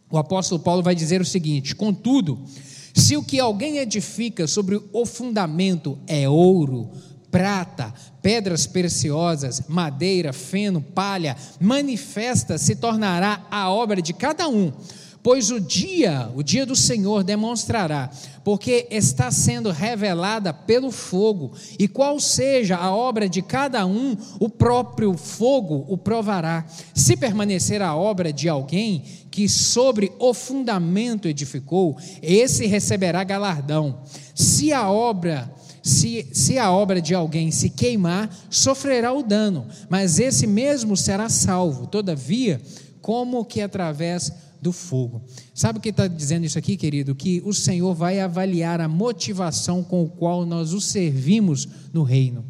[0.09, 2.43] o apóstolo Paulo vai dizer o seguinte: Contudo,
[2.91, 6.89] se o que alguém edifica sobre o fundamento é ouro,
[7.29, 14.73] prata, pedras preciosas, madeira, feno, palha, manifesta se tornará a obra de cada um
[15.21, 18.09] Pois o dia, o dia do Senhor demonstrará,
[18.43, 24.49] porque está sendo revelada pelo fogo, e qual seja a obra de cada um, o
[24.49, 26.65] próprio fogo o provará.
[26.93, 33.99] Se permanecer a obra de alguém que sobre o fundamento edificou, esse receberá galardão.
[34.33, 35.51] Se a obra
[35.83, 41.29] se, se, a obra de alguém se queimar, sofrerá o dano, mas esse mesmo será
[41.29, 42.61] salvo, todavia,
[43.01, 44.33] como que através
[44.67, 45.21] do fogo.
[45.53, 47.15] Sabe o que está dizendo isso aqui, querido?
[47.15, 52.43] Que o Senhor vai avaliar a motivação com o qual nós o servimos no reino.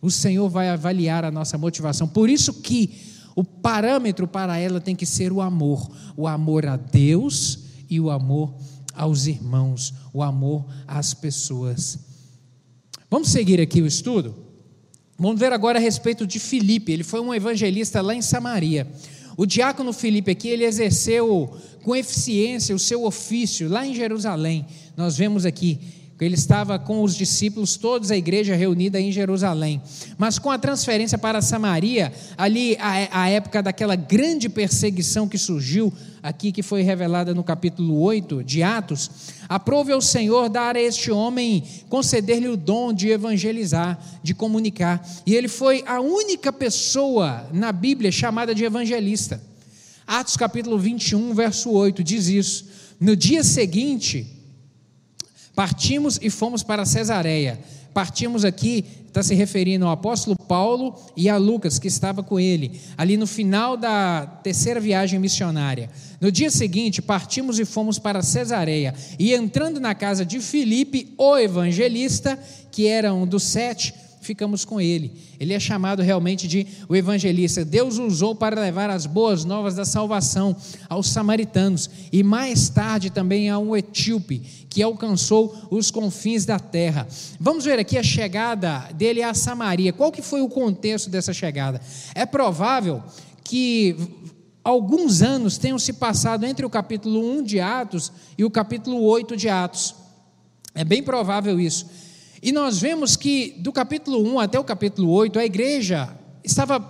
[0.00, 2.08] O Senhor vai avaliar a nossa motivação.
[2.08, 2.90] Por isso que
[3.36, 8.10] o parâmetro para ela tem que ser o amor, o amor a Deus e o
[8.10, 8.52] amor
[8.92, 11.96] aos irmãos, o amor às pessoas.
[13.08, 14.34] Vamos seguir aqui o estudo?
[15.16, 16.90] Vamos ver agora a respeito de Filipe.
[16.90, 18.90] Ele foi um evangelista lá em Samaria.
[19.36, 21.50] O diácono Filipe aqui, ele exerceu
[21.82, 24.66] com eficiência o seu ofício lá em Jerusalém.
[24.96, 25.78] Nós vemos aqui
[26.20, 29.82] ele estava com os discípulos, todos a igreja reunida em Jerusalém.
[30.16, 35.92] Mas com a transferência para Samaria, ali a, a, época daquela grande perseguição que surgiu
[36.22, 39.10] aqui, que foi revelada no capítulo 8 de Atos,
[39.48, 45.04] aprove ao Senhor dar a este homem, conceder-lhe o dom de evangelizar, de comunicar.
[45.26, 49.42] E ele foi a única pessoa na Bíblia chamada de evangelista.
[50.06, 52.66] Atos capítulo 21, verso 8 diz isso.
[53.00, 54.41] No dia seguinte,
[55.54, 57.60] Partimos e fomos para Cesareia.
[57.92, 62.80] Partimos aqui, está se referindo ao apóstolo Paulo e a Lucas, que estava com ele,
[62.96, 65.90] ali no final da terceira viagem missionária.
[66.18, 68.94] No dia seguinte, partimos e fomos para Cesareia.
[69.18, 72.38] E entrando na casa de Filipe, o evangelista,
[72.70, 73.92] que era um dos sete,
[74.22, 75.12] ficamos com ele.
[75.38, 77.64] Ele é chamado realmente de o evangelista.
[77.64, 80.56] Deus usou para levar as boas novas da salvação
[80.88, 87.06] aos samaritanos e mais tarde também a um etíope que alcançou os confins da terra.
[87.38, 89.92] Vamos ver aqui a chegada dele a Samaria.
[89.92, 91.80] Qual que foi o contexto dessa chegada?
[92.14, 93.02] É provável
[93.44, 93.96] que
[94.64, 99.36] alguns anos tenham se passado entre o capítulo 1 de Atos e o capítulo 8
[99.36, 99.94] de Atos.
[100.74, 101.86] É bem provável isso.
[102.42, 106.08] E nós vemos que do capítulo 1 até o capítulo 8, a igreja
[106.42, 106.80] estava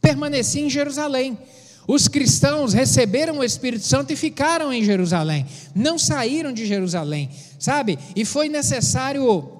[0.00, 1.36] permanecia em Jerusalém.
[1.86, 5.44] Os cristãos receberam o Espírito Santo e ficaram em Jerusalém,
[5.74, 7.98] não saíram de Jerusalém, sabe?
[8.14, 9.50] E foi necessário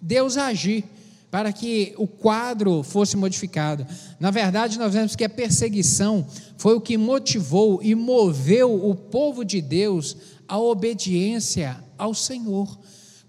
[0.00, 0.84] Deus agir
[1.32, 3.84] para que o quadro fosse modificado.
[4.20, 6.24] Na verdade, nós vemos que a perseguição
[6.56, 10.16] foi o que motivou e moveu o povo de Deus
[10.46, 12.78] à obediência ao Senhor.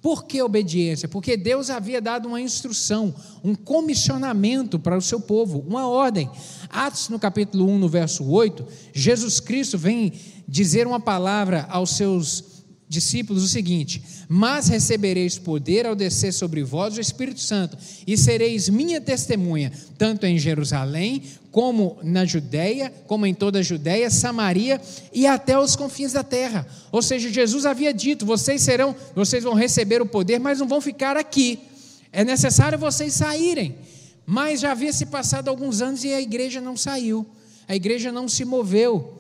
[0.02, 1.10] Por que obediência?
[1.10, 6.30] Porque Deus havia dado uma instrução, um comissionamento para o seu povo, uma ordem.
[6.70, 10.14] Atos, no capítulo 1, no verso 8, Jesus Cristo vem
[10.48, 12.49] dizer uma palavra aos seus
[12.90, 18.68] discípulos o seguinte: Mas recebereis poder ao descer sobre vós o Espírito Santo, e sereis
[18.68, 21.22] minha testemunha, tanto em Jerusalém,
[21.52, 24.82] como na Judéia, como em toda a Judéia, Samaria
[25.14, 26.68] e até os confins da terra.
[26.92, 30.82] Ou seja, Jesus havia dito: vocês serão, vocês vão receber o poder, mas não vão
[30.82, 31.60] ficar aqui.
[32.12, 33.76] É necessário vocês saírem.
[34.26, 37.26] Mas já havia se passado alguns anos e a igreja não saiu.
[37.68, 39.16] A igreja não se moveu.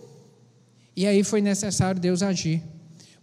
[0.95, 2.61] E aí foi necessário Deus agir.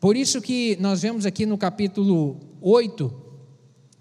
[0.01, 3.13] Por isso que nós vemos aqui no capítulo 8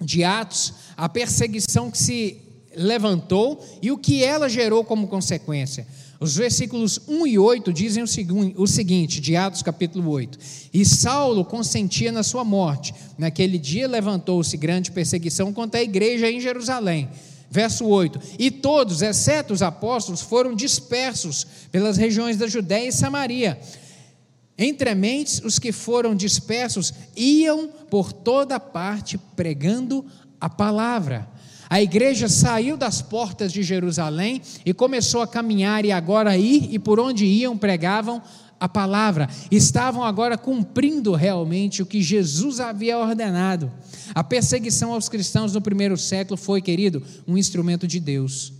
[0.02, 2.42] de Atos a perseguição que se
[2.76, 5.88] levantou e o que ela gerou como consequência.
[6.20, 10.38] Os versículos 1 e 8 dizem o seguinte, de Atos capítulo 8:
[10.74, 12.94] E Saulo consentia na sua morte.
[13.18, 17.10] Naquele dia levantou-se grande perseguição contra a igreja em Jerusalém.
[17.50, 23.60] Verso 8: E todos, exceto os apóstolos, foram dispersos pelas regiões da Judéia e Samaria.
[24.58, 30.06] Entre mentes, os que foram dispersos iam por toda parte pregando
[30.40, 31.28] a palavra.
[31.70, 36.80] A igreja saiu das portas de Jerusalém e começou a caminhar e agora ir e
[36.80, 38.22] por onde iam pregavam
[38.60, 39.30] a palavra.
[39.52, 43.72] Estavam agora cumprindo realmente o que Jesus havia ordenado.
[44.14, 48.54] A perseguição aos cristãos no primeiro século foi, querido, um instrumento de Deus.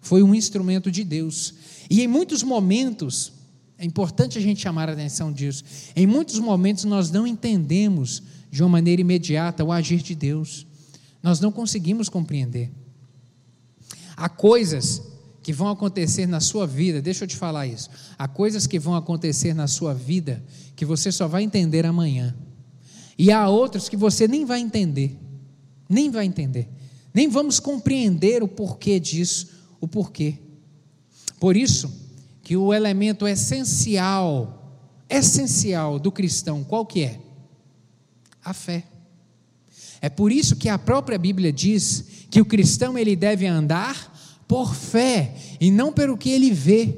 [0.00, 1.54] Foi um instrumento de Deus.
[1.88, 3.32] E em muitos momentos,
[3.80, 5.64] é importante a gente chamar a atenção disso.
[5.96, 10.66] Em muitos momentos nós não entendemos de uma maneira imediata o agir de Deus.
[11.22, 12.70] Nós não conseguimos compreender.
[14.14, 15.00] Há coisas
[15.42, 17.88] que vão acontecer na sua vida, deixa eu te falar isso.
[18.18, 20.44] Há coisas que vão acontecer na sua vida
[20.76, 22.36] que você só vai entender amanhã.
[23.16, 25.18] E há outras que você nem vai entender.
[25.88, 26.68] Nem vai entender.
[27.14, 29.48] Nem vamos compreender o porquê disso,
[29.80, 30.34] o porquê.
[31.38, 31.99] Por isso,
[32.50, 37.20] que o elemento essencial, essencial do cristão, qual que é?
[38.44, 38.82] A fé.
[40.00, 44.74] É por isso que a própria Bíblia diz que o cristão ele deve andar por
[44.74, 46.96] fé e não pelo que ele vê.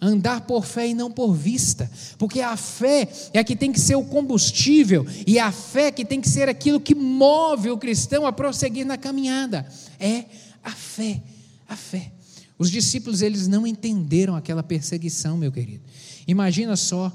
[0.00, 3.80] Andar por fé e não por vista, porque a fé é a que tem que
[3.80, 8.24] ser o combustível e a fé que tem que ser aquilo que move o cristão
[8.24, 9.66] a prosseguir na caminhada.
[9.98, 10.26] É
[10.62, 11.20] a fé,
[11.68, 12.12] a fé.
[12.58, 15.82] Os discípulos eles não entenderam aquela perseguição, meu querido.
[16.26, 17.12] Imagina só,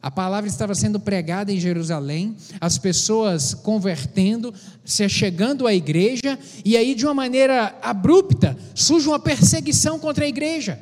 [0.00, 4.52] a palavra estava sendo pregada em Jerusalém, as pessoas convertendo,
[4.84, 10.28] se chegando à igreja, e aí de uma maneira abrupta surge uma perseguição contra a
[10.28, 10.78] igreja.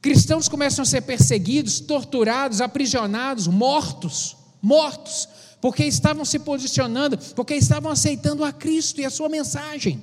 [0.00, 5.28] Cristãos começam a ser perseguidos, torturados, aprisionados, mortos, mortos,
[5.60, 10.02] porque estavam se posicionando, porque estavam aceitando a Cristo e a sua mensagem.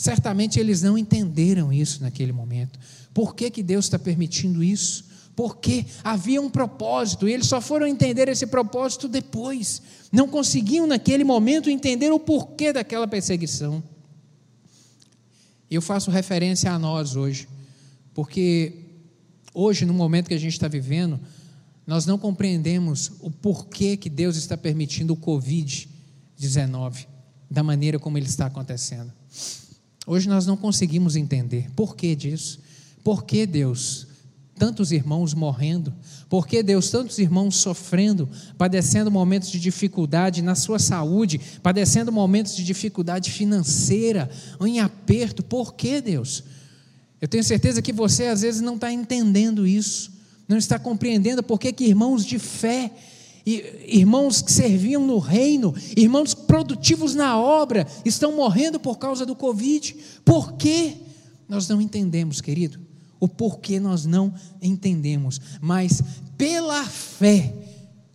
[0.00, 2.78] Certamente eles não entenderam isso naquele momento.
[3.12, 5.04] Por que, que Deus está permitindo isso?
[5.36, 9.82] Porque havia um propósito e eles só foram entender esse propósito depois.
[10.10, 13.82] Não conseguiam naquele momento entender o porquê daquela perseguição.
[15.70, 17.46] Eu faço referência a nós hoje,
[18.14, 18.72] porque
[19.52, 21.20] hoje, no momento que a gente está vivendo,
[21.86, 27.06] nós não compreendemos o porquê que Deus está permitindo o Covid-19
[27.50, 29.12] da maneira como ele está acontecendo.
[30.10, 31.70] Hoje nós não conseguimos entender.
[31.76, 32.58] Por que disso?
[33.04, 34.08] Por que Deus?
[34.58, 35.94] Tantos irmãos morrendo,
[36.28, 42.56] por que Deus, tantos irmãos sofrendo, padecendo momentos de dificuldade na sua saúde, padecendo momentos
[42.56, 44.28] de dificuldade financeira,
[44.60, 46.42] em aperto, por que Deus?
[47.20, 50.10] Eu tenho certeza que você às vezes não está entendendo isso,
[50.48, 52.90] não está compreendendo por que irmãos de fé
[53.46, 59.96] irmãos que serviam no reino, irmãos produtivos na obra, estão morrendo por causa do Covid.
[60.24, 60.96] Por quê?
[61.48, 62.78] Nós não entendemos, querido.
[63.18, 64.32] O porquê nós não
[64.62, 65.40] entendemos.
[65.60, 66.02] Mas
[66.36, 67.54] pela fé,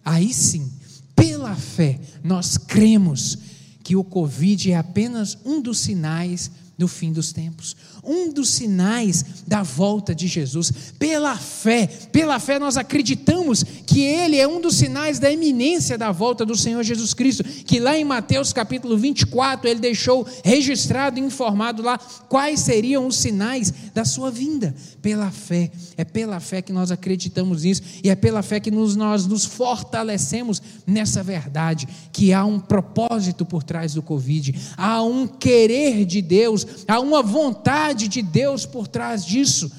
[0.04, 0.72] aí sim,
[1.16, 3.38] pela fé, nós cremos
[3.84, 9.26] que o Covid é apenas um dos sinais do fim dos tempos um dos sinais
[9.48, 10.72] da volta de Jesus.
[10.98, 16.12] Pela fé, pela fé nós acreditamos que ele é um dos sinais da iminência da
[16.12, 21.24] volta do Senhor Jesus Cristo, que lá em Mateus capítulo 24 ele deixou registrado e
[21.24, 24.76] informado lá quais seriam os sinais da sua vinda.
[25.02, 28.96] Pela fé, é pela fé que nós acreditamos nisso e é pela fé que nos,
[28.96, 35.28] nós nos fortalecemos nessa verdade, que há um propósito por trás do Covid, há um
[35.28, 39.72] querer de Deus, há uma vontade vontade de Deus por trás disso.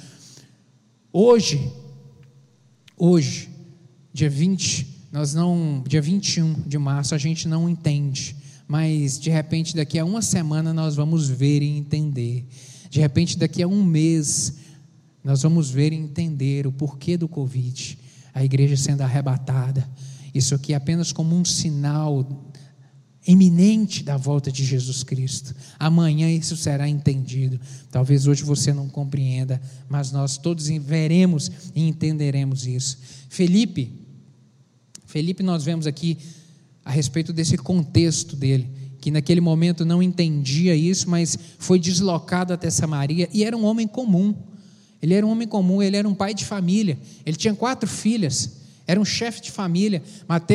[1.13, 1.71] Hoje,
[2.97, 3.51] hoje,
[4.11, 8.35] dia 20, nós não, dia 21 de março, a gente não entende,
[8.67, 12.47] mas de repente daqui a uma semana nós vamos ver e entender.
[12.89, 14.55] De repente daqui a um mês
[15.23, 17.99] nós vamos ver e entender o porquê do Covid,
[18.33, 19.87] a igreja sendo arrebatada.
[20.35, 22.27] Isso aqui é apenas como um sinal
[23.27, 25.55] iminente da volta de Jesus Cristo.
[25.79, 27.61] Amanhã isso será entendido.
[27.91, 32.99] Talvez hoje você não compreenda, mas nós todos veremos e entenderemos isso.
[33.29, 33.93] Felipe,
[35.05, 36.19] Felipe nós vemos aqui
[36.85, 38.69] a respeito desse contexto dele,
[39.01, 43.89] que naquele momento não entendia isso, mas foi deslocado até Samaria e era um homem
[43.89, 44.35] comum.
[45.03, 46.99] Ele era um homem comum, ele era um pai de família.
[47.25, 48.53] Ele tinha quatro filhas,
[48.87, 50.03] era um chefe de família.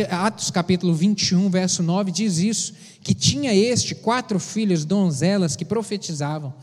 [0.10, 2.74] Atos capítulo 21, verso 9 diz isso:
[3.04, 6.54] que tinha este quatro filhas donzelas que profetizavam.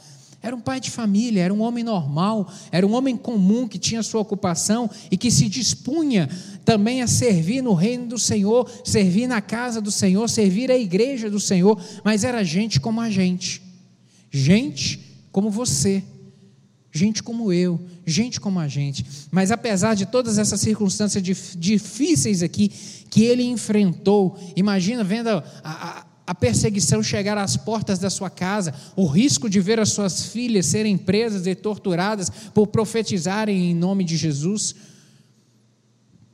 [0.41, 4.05] Era um pai de família, era um homem normal, era um homem comum que tinha
[4.05, 6.29] sua ocupação e que se dispunha
[6.65, 11.29] também a servir no reino do Senhor, servir na casa do Senhor, servir a igreja
[11.29, 13.61] do Senhor, mas era gente como a gente,
[14.31, 15.01] gente
[15.33, 16.05] como você,
[16.93, 19.05] gente como eu, gente como a gente.
[19.31, 21.23] Mas apesar de todas essas circunstâncias
[21.57, 22.69] difíceis aqui
[23.11, 28.75] que ele enfrentou, imagina vendo a, a a perseguição chegar às portas da sua casa,
[28.95, 34.05] o risco de ver as suas filhas serem presas e torturadas por profetizarem em nome
[34.05, 34.75] de Jesus,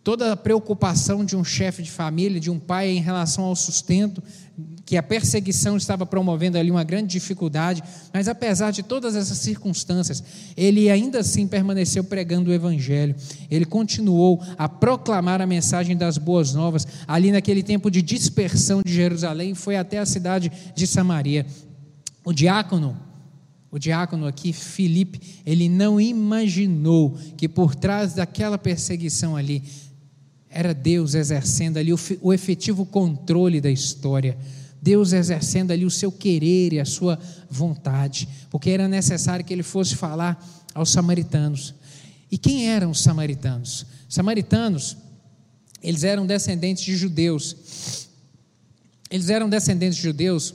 [0.05, 4.23] toda a preocupação de um chefe de família, de um pai em relação ao sustento,
[4.85, 7.83] que a perseguição estava promovendo ali uma grande dificuldade,
[8.13, 10.23] mas apesar de todas essas circunstâncias,
[10.55, 13.17] ele ainda assim permaneceu pregando o evangelho.
[13.51, 18.93] Ele continuou a proclamar a mensagem das boas novas ali naquele tempo de dispersão de
[18.93, 21.47] Jerusalém, foi até a cidade de Samaria.
[22.23, 22.95] O diácono
[23.75, 29.65] o diácono aqui, Filipe, ele não imaginou que por trás daquela perseguição ali
[30.55, 34.39] era Deus exercendo ali o, efetivo controle da história.
[34.81, 37.19] Deus exercendo ali o seu querer e a sua
[37.51, 40.41] vontade, porque era necessário que ele fosse falar
[40.73, 41.75] aos samaritanos.
[42.31, 43.85] E quem eram os samaritanos?
[44.09, 44.97] Samaritanos,
[45.83, 48.07] eles eram descendentes de judeus.
[49.11, 50.55] Eles eram descendentes de judeus.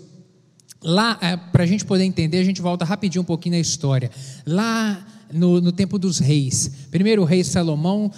[0.81, 4.09] Lá, é, para a gente poder entender, a gente volta rapidinho um pouquinho na história.
[4.45, 6.71] Lá no, no tempo dos reis.
[6.91, 8.11] Primeiro o rei Salomão,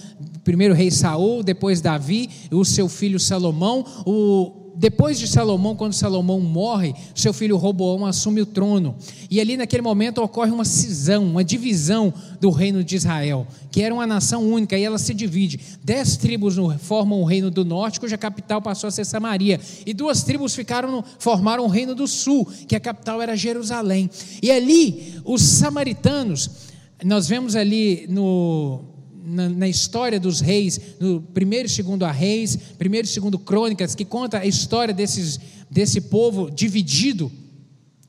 [0.43, 5.93] primeiro o rei Saul, depois Davi, o seu filho Salomão, o, depois de Salomão, quando
[5.93, 8.95] Salomão morre, seu filho Roboão assume o trono.
[9.30, 13.93] E ali naquele momento ocorre uma cisão, uma divisão do reino de Israel, que era
[13.93, 15.59] uma nação única, e ela se divide.
[15.84, 19.59] Dez tribos formam o reino do norte, cuja capital passou a ser Samaria.
[19.86, 24.09] E duas tribos ficaram formaram o reino do sul, que a capital era Jerusalém.
[24.41, 26.70] E ali os samaritanos
[27.03, 28.81] nós vemos ali no,
[29.23, 33.95] na, na, história dos reis, no primeiro e segundo a reis, primeiro e segundo crônicas,
[33.95, 35.39] que conta a história desses,
[35.69, 37.31] desse povo dividido,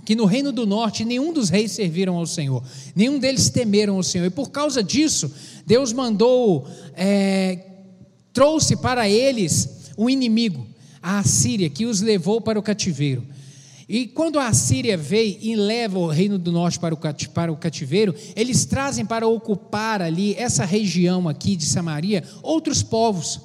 [0.04, 2.62] que no reino do norte nenhum dos reis serviram ao Senhor,
[2.94, 5.32] nenhum deles temeram ao Senhor, e por causa disso,
[5.66, 7.58] Deus mandou, é,
[8.32, 10.66] trouxe para eles um inimigo,
[11.00, 13.26] a Assíria, que os levou para o cativeiro.
[13.92, 18.64] E quando a Síria veio e leva o reino do norte para o, cativeiro, eles
[18.64, 23.38] trazem para ocupar ali essa região aqui de Samaria outros povos.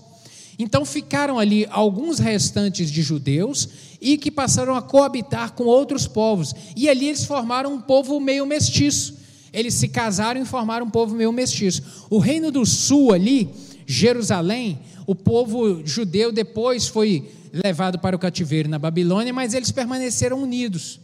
[0.57, 3.67] Então ficaram ali alguns restantes de judeus
[3.99, 6.55] e que passaram a coabitar com outros povos.
[6.77, 9.17] E ali eles formaram um povo meio mestiço.
[9.51, 11.83] Eles se casaram e formaram um povo meio mestiço.
[12.09, 13.49] O reino do sul ali,
[13.85, 20.41] Jerusalém, o povo judeu depois foi levado para o cativeiro na Babilônia, mas eles permaneceram
[20.41, 20.99] unidos.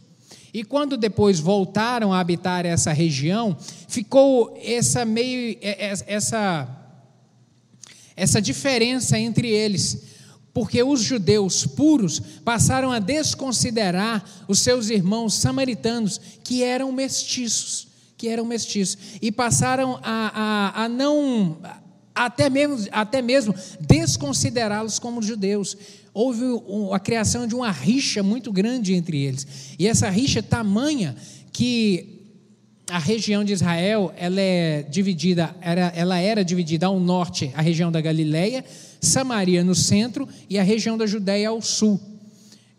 [0.52, 3.56] E quando depois voltaram a habitar essa região,
[3.88, 6.80] ficou essa meio é, é, essa
[8.16, 10.04] essa diferença entre eles,
[10.52, 18.28] porque os judeus puros passaram a desconsiderar os seus irmãos samaritanos, que eram mestiços, que
[18.28, 21.58] eram mestiços, e passaram a, a, a não
[22.14, 25.76] até mesmo, até mesmo desconsiderá-los como judeus
[26.14, 26.44] houve
[26.92, 29.74] a criação de uma rixa muito grande entre eles.
[29.76, 31.16] E essa rixa é tamanha
[31.52, 32.14] que
[32.88, 37.90] a região de Israel ela é dividida, era, ela era dividida ao norte, a região
[37.90, 38.64] da Galileia,
[39.00, 42.00] Samaria no centro e a região da Judéia ao sul.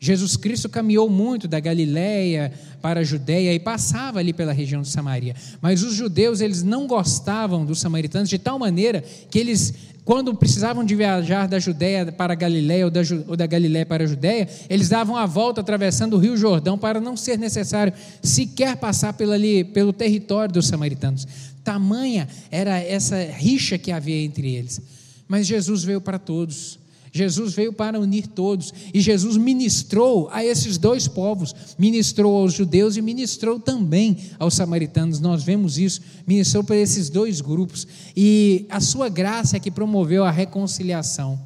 [0.06, 4.90] Jesus Cristo caminhou muito da Galileia para a Judéia e passava ali pela região de
[4.90, 5.36] Samaria.
[5.60, 9.74] Mas os judeus, eles não gostavam dos samaritanos de tal maneira que eles
[10.06, 14.04] quando precisavam de viajar da Judéia para a Galiléia ou da, ou da Galiléia para
[14.04, 17.92] a Judéia, eles davam a volta atravessando o Rio Jordão para não ser necessário
[18.22, 21.28] sequer passar pelo, ali, pelo território dos samaritanos.
[21.64, 24.80] Tamanha era essa rixa que havia entre eles.
[25.28, 26.78] Mas Jesus veio para todos.
[27.16, 32.98] Jesus veio para unir todos e Jesus ministrou a esses dois povos, ministrou aos judeus
[32.98, 35.22] e ministrou também aos samaritanos.
[35.22, 37.88] Nós vemos isso, ministrou para esses dois grupos
[38.18, 41.40] e a sua graça é que promoveu a reconciliação.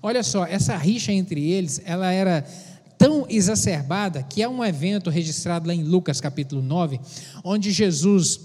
[0.00, 2.46] Olha só, essa rixa entre eles, ela era
[2.96, 7.00] tão exacerbada que é um evento registrado lá em Lucas capítulo 9,
[7.42, 8.38] onde Jesus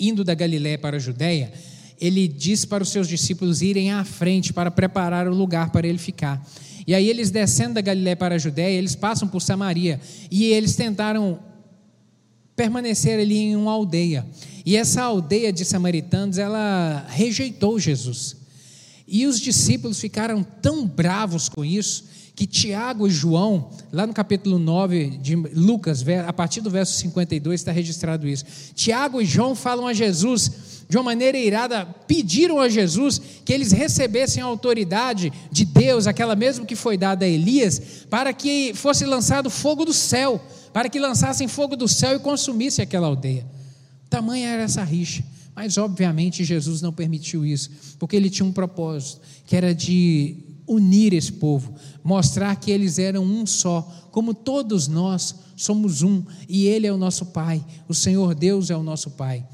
[0.00, 1.52] indo da Galiléia para a Judéia,
[2.00, 5.98] ele diz para os seus discípulos irem à frente para preparar o lugar para ele
[5.98, 6.44] ficar.
[6.86, 10.76] E aí eles descendo da Galiléia para a Judéia, eles passam por Samaria e eles
[10.76, 11.38] tentaram
[12.54, 14.26] permanecer ali em uma aldeia.
[14.66, 18.36] E essa aldeia de samaritanos, ela rejeitou Jesus.
[19.06, 24.58] E os discípulos ficaram tão bravos com isso, que Tiago e João, lá no capítulo
[24.58, 28.44] 9 de Lucas, a partir do verso 52 está registrado isso.
[28.74, 30.50] Tiago e João falam a Jesus,
[30.88, 36.34] de uma maneira irada, pediram a Jesus que eles recebessem a autoridade de Deus, aquela
[36.34, 37.80] mesmo que foi dada a Elias,
[38.10, 42.82] para que fosse lançado fogo do céu, para que lançassem fogo do céu e consumisse
[42.82, 43.46] aquela aldeia.
[44.10, 45.22] Tamanha era essa rixa.
[45.54, 50.36] Mas, obviamente, Jesus não permitiu isso, porque ele tinha um propósito, que era de
[50.66, 56.66] unir esse povo, mostrar que eles eram um só, como todos nós somos um, e
[56.66, 59.46] Ele é o nosso Pai, o Senhor Deus é o nosso Pai.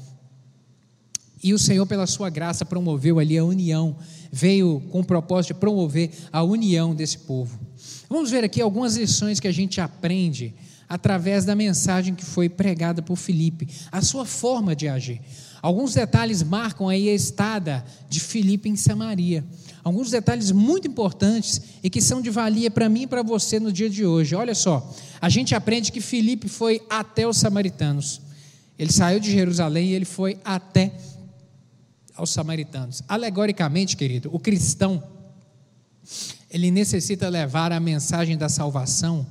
[1.43, 3.95] E o Senhor, pela sua graça, promoveu ali a união,
[4.31, 7.59] veio com o propósito de promover a união desse povo.
[8.07, 10.53] Vamos ver aqui algumas lições que a gente aprende
[10.87, 15.21] através da mensagem que foi pregada por Filipe, a sua forma de agir.
[15.61, 19.43] Alguns detalhes marcam aí a estada de Filipe em Samaria
[19.83, 23.71] alguns detalhes muito importantes e que são de valia para mim e para você no
[23.71, 24.35] dia de hoje.
[24.35, 28.21] Olha só, a gente aprende que Filipe foi até os samaritanos.
[28.77, 30.93] Ele saiu de Jerusalém e ele foi até
[32.15, 33.01] aos samaritanos.
[33.07, 35.03] Alegoricamente, querido, o cristão
[36.49, 39.25] ele necessita levar a mensagem da salvação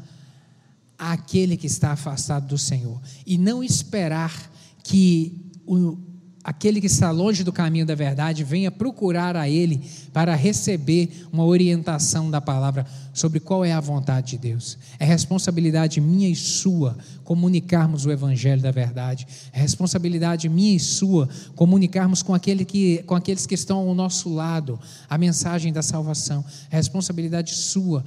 [0.98, 4.50] àquele que está afastado do Senhor e não esperar
[4.82, 5.98] que o
[6.42, 9.82] aquele que está longe do caminho da verdade venha procurar a Ele
[10.12, 14.78] para receber uma orientação da palavra sobre qual é a vontade de Deus.
[14.98, 19.26] É responsabilidade minha e sua comunicarmos o Evangelho da verdade.
[19.52, 24.32] É responsabilidade minha e sua comunicarmos com, aquele que, com aqueles que estão ao nosso
[24.32, 24.78] lado
[25.08, 26.44] a mensagem da salvação.
[26.70, 28.04] É responsabilidade sua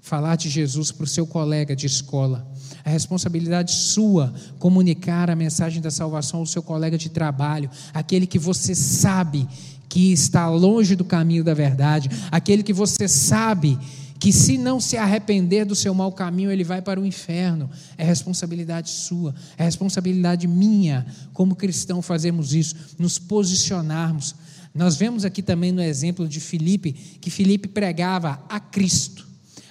[0.00, 2.46] falar de Jesus para o seu colega de escola.
[2.84, 8.38] É responsabilidade sua comunicar a mensagem da salvação ao seu colega de trabalho, aquele que
[8.38, 9.46] você sabe
[9.88, 13.78] que está longe do caminho da verdade, aquele que você sabe
[14.20, 17.70] que se não se arrepender do seu mau caminho, ele vai para o inferno.
[17.96, 24.34] É responsabilidade sua, é responsabilidade minha, como cristão, fazermos isso, nos posicionarmos.
[24.74, 29.29] Nós vemos aqui também no exemplo de Filipe, que Filipe pregava a Cristo.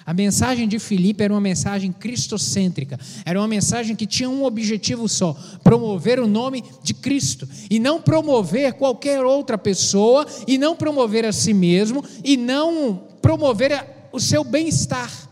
[0.09, 5.07] A mensagem de Filipe era uma mensagem cristocêntrica, era uma mensagem que tinha um objetivo
[5.07, 11.25] só: promover o nome de Cristo, e não promover qualquer outra pessoa, e não promover
[11.25, 15.29] a si mesmo, e não promover o seu bem-estar.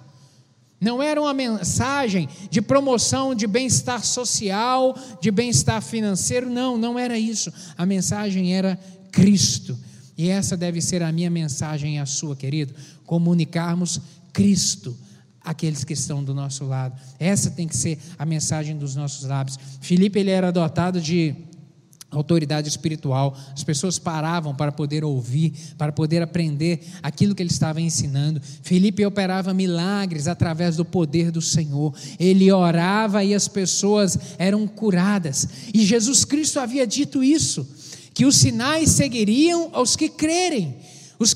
[0.79, 7.17] Não era uma mensagem de promoção de bem-estar social, de bem-estar financeiro, não, não era
[7.17, 7.51] isso.
[7.75, 8.79] A mensagem era
[9.11, 9.75] Cristo.
[10.15, 12.73] E essa deve ser a minha mensagem e a sua, querido.
[13.05, 14.01] Comunicarmos
[14.37, 14.95] Cristo
[15.43, 16.95] aqueles que estão do nosso lado.
[17.19, 19.57] Essa tem que ser a mensagem dos nossos lábios.
[19.81, 21.33] Filipe ele era dotado de
[22.11, 23.35] autoridade espiritual.
[23.51, 28.39] As pessoas paravam para poder ouvir, para poder aprender aquilo que ele estava ensinando.
[28.61, 31.95] Filipe operava milagres através do poder do Senhor.
[32.19, 35.47] Ele orava e as pessoas eram curadas.
[35.73, 37.67] E Jesus Cristo havia dito isso,
[38.13, 40.75] que os sinais seguiriam aos que crerem.
[41.19, 41.35] Os,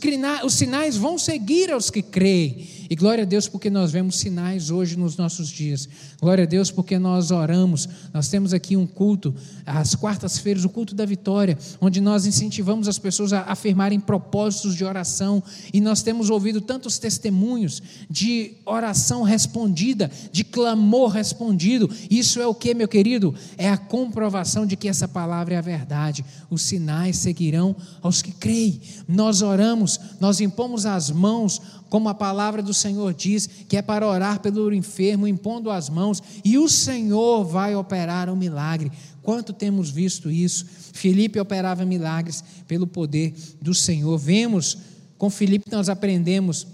[0.54, 2.80] sinais vão seguir aos que creem.
[2.92, 5.88] E glória a Deus porque nós vemos sinais hoje nos nossos dias.
[6.20, 7.88] Glória a Deus porque nós oramos.
[8.14, 9.34] Nós temos aqui um culto,
[9.66, 14.84] às quartas-feiras, o culto da vitória, onde nós incentivamos as pessoas a afirmarem propósitos de
[14.84, 15.42] oração.
[15.74, 21.89] E nós temos ouvido tantos testemunhos de oração respondida, de clamor respondido.
[22.10, 23.34] Isso é o que, meu querido?
[23.58, 26.26] É a comprovação de que essa palavra é a verdade.
[26.50, 28.82] Os sinais seguirão aos que creem.
[29.08, 31.62] Nós oramos, nós impomos as mãos
[31.92, 36.24] como a palavra do Senhor diz, que é para orar pelo enfermo, impondo as mãos,
[36.42, 38.89] e o Senhor vai operar um milagre.
[39.22, 40.66] Quanto temos visto isso?
[40.94, 44.18] Filipe operava milagres pelo poder do Senhor.
[44.18, 44.78] Vemos,
[45.18, 46.66] com Filipe nós aprendemos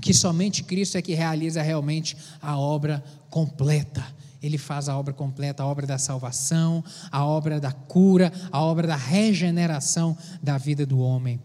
[0.00, 4.06] que somente Cristo é que realiza realmente a obra completa.
[4.40, 8.86] Ele faz a obra completa, a obra da salvação, a obra da cura, a obra
[8.86, 11.40] da regeneração da vida do homem.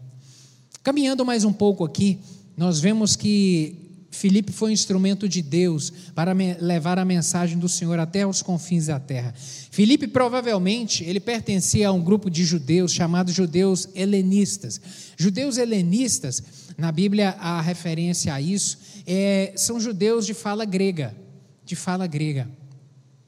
[0.84, 2.20] Caminhando mais um pouco aqui,
[2.56, 7.98] nós vemos que Filipe foi um instrumento de Deus para levar a mensagem do Senhor
[7.98, 9.34] até os confins da terra.
[9.36, 14.80] Filipe provavelmente ele pertencia a um grupo de judeus chamados judeus helenistas.
[15.16, 16.42] Judeus helenistas,
[16.76, 21.16] na Bíblia a referência a isso, é, são judeus de fala grega,
[21.64, 22.61] de fala grega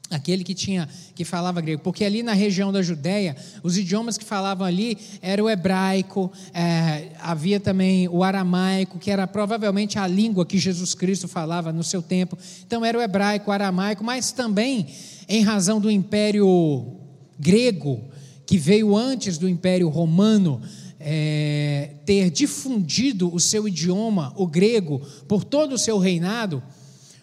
[0.09, 4.25] aquele que tinha que falava grego, porque ali na região da Judéia os idiomas que
[4.25, 10.45] falavam ali era o hebraico, é, havia também o aramaico, que era provavelmente a língua
[10.45, 12.37] que Jesus Cristo falava no seu tempo.
[12.65, 14.87] Então era o hebraico, o aramaico, mas também
[15.27, 16.97] em razão do império
[17.39, 18.01] grego
[18.45, 20.61] que veio antes do Império Romano
[20.99, 26.61] é, ter difundido o seu idioma, o grego, por todo o seu reinado,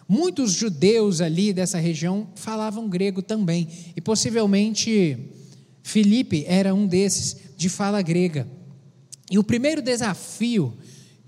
[0.07, 3.67] muitos judeus ali dessa região falavam grego também.
[3.95, 5.17] E possivelmente
[5.81, 8.47] Filipe era um desses de fala grega.
[9.29, 10.73] E o primeiro desafio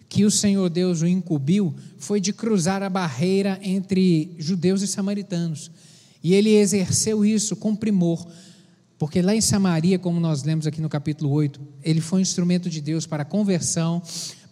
[0.08, 5.72] que o Senhor Deus o incumbiu foi de cruzar a barreira entre judeus e samaritanos.
[6.24, 8.26] E ele exerceu isso com primor,
[8.98, 12.70] porque lá em Samaria, como nós lemos aqui no capítulo 8, ele foi um instrumento
[12.70, 14.02] de Deus para a conversão,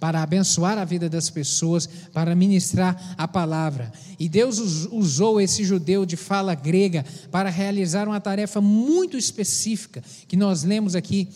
[0.03, 3.89] para abençoar a vida das pessoas, para ministrar a palavra.
[4.19, 10.35] E Deus usou esse judeu de fala grega para realizar uma tarefa muito específica, que
[10.35, 11.29] nós lemos aqui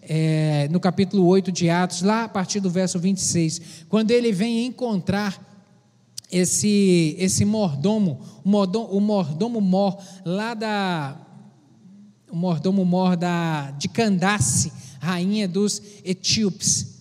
[0.00, 3.60] é, no capítulo 8 de Atos, lá a partir do verso 26,
[3.90, 5.38] quando ele vem encontrar
[6.32, 11.20] esse, esse mordomo, o mordomo, o mordomo mor lá da.
[12.32, 16.93] O mordomo mor da, de Candace, rainha dos etíopes.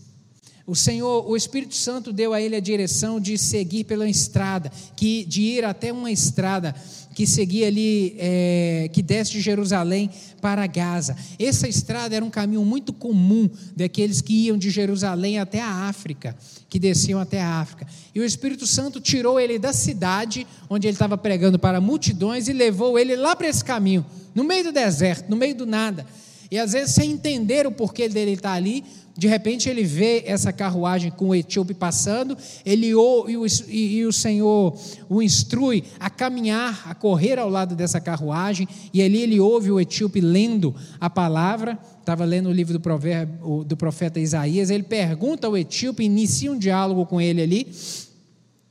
[0.66, 5.26] O Senhor, o Espírito Santo deu a ele a direção de seguir pela estrada, que,
[5.26, 6.74] de ir até uma estrada
[7.14, 10.10] que seguia ali, é, que desce de Jerusalém
[10.42, 11.18] para Gaza.
[11.38, 16.34] Essa estrada era um caminho muito comum daqueles que iam de Jerusalém até a África,
[16.70, 17.86] que desciam até a África.
[18.16, 22.54] E o Espírito Santo tirou ele da cidade, onde ele estava pregando para multidões, e
[22.54, 26.06] levou ele lá para esse caminho, no meio do deserto, no meio do nada.
[26.50, 28.84] E às vezes, sem entender o porquê dele estar ali,
[29.16, 32.36] de repente ele vê essa carruagem com o etíope passando,
[32.66, 34.76] ele o, e, o, e, o Senhor
[35.08, 39.80] o instrui a caminhar, a correr ao lado dessa carruagem, e ali ele ouve o
[39.80, 45.46] etíope lendo a palavra, estava lendo o livro do, provérbio, do profeta Isaías, ele pergunta
[45.46, 47.68] ao etíope, inicia um diálogo com ele ali,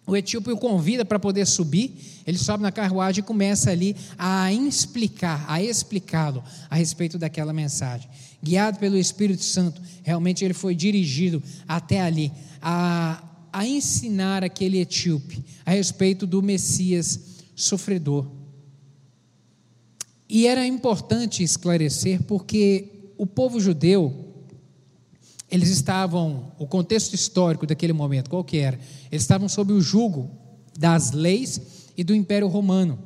[0.04, 1.94] o etíope o convida para poder subir,
[2.26, 8.10] ele sobe na carruagem e começa ali a explicar, a explicá-lo a respeito daquela mensagem
[8.42, 13.22] guiado pelo Espírito Santo, realmente ele foi dirigido até ali, a,
[13.52, 17.20] a ensinar aquele etíope a respeito do Messias
[17.54, 18.26] sofredor.
[20.28, 24.32] E era importante esclarecer porque o povo judeu,
[25.50, 28.80] eles estavam, o contexto histórico daquele momento, qual que era?
[29.10, 30.30] Eles estavam sob o jugo
[30.76, 31.60] das leis
[31.96, 32.98] e do Império Romano.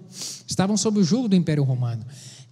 [0.46, 2.06] Estavam sob o jugo do Império Romano.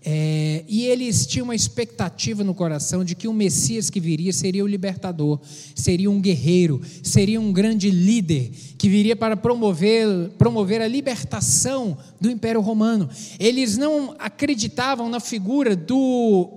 [0.06, 4.62] É, e eles tinham uma expectativa no coração de que o Messias que viria seria
[4.62, 5.40] o libertador,
[5.74, 12.30] seria um guerreiro, seria um grande líder que viria para promover, promover a libertação do
[12.30, 13.08] Império Romano.
[13.40, 16.50] Eles não acreditavam na figura do,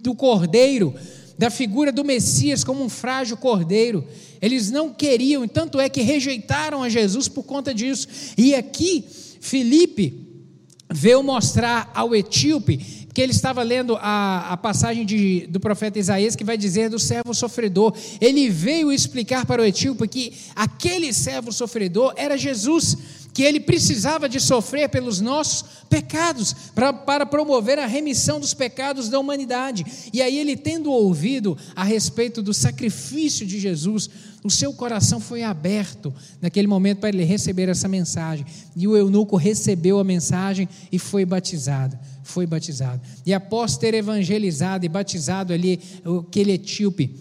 [0.00, 0.92] do cordeiro,
[1.38, 4.04] da figura do Messias como um frágil cordeiro.
[4.42, 8.08] Eles não queriam, tanto é que rejeitaram a Jesus por conta disso.
[8.36, 9.04] E aqui,
[9.40, 10.29] Filipe
[10.92, 16.36] veio mostrar ao etíope que ele estava lendo a, a passagem de, do profeta Isaías
[16.36, 17.94] que vai dizer do servo sofredor.
[18.20, 22.96] Ele veio explicar para o etíope que aquele servo sofredor era Jesus,
[23.32, 29.08] que ele precisava de sofrer pelos nossos pecados, pra, para promover a remissão dos pecados
[29.08, 29.84] da humanidade.
[30.12, 34.08] E aí ele tendo ouvido a respeito do sacrifício de Jesus,
[34.42, 38.46] o seu coração foi aberto naquele momento para ele receber essa mensagem.
[38.74, 41.98] E o eunuco recebeu a mensagem e foi batizado.
[42.22, 43.02] Foi batizado.
[43.26, 45.80] E após ter evangelizado e batizado ali
[46.28, 47.16] aquele etíope,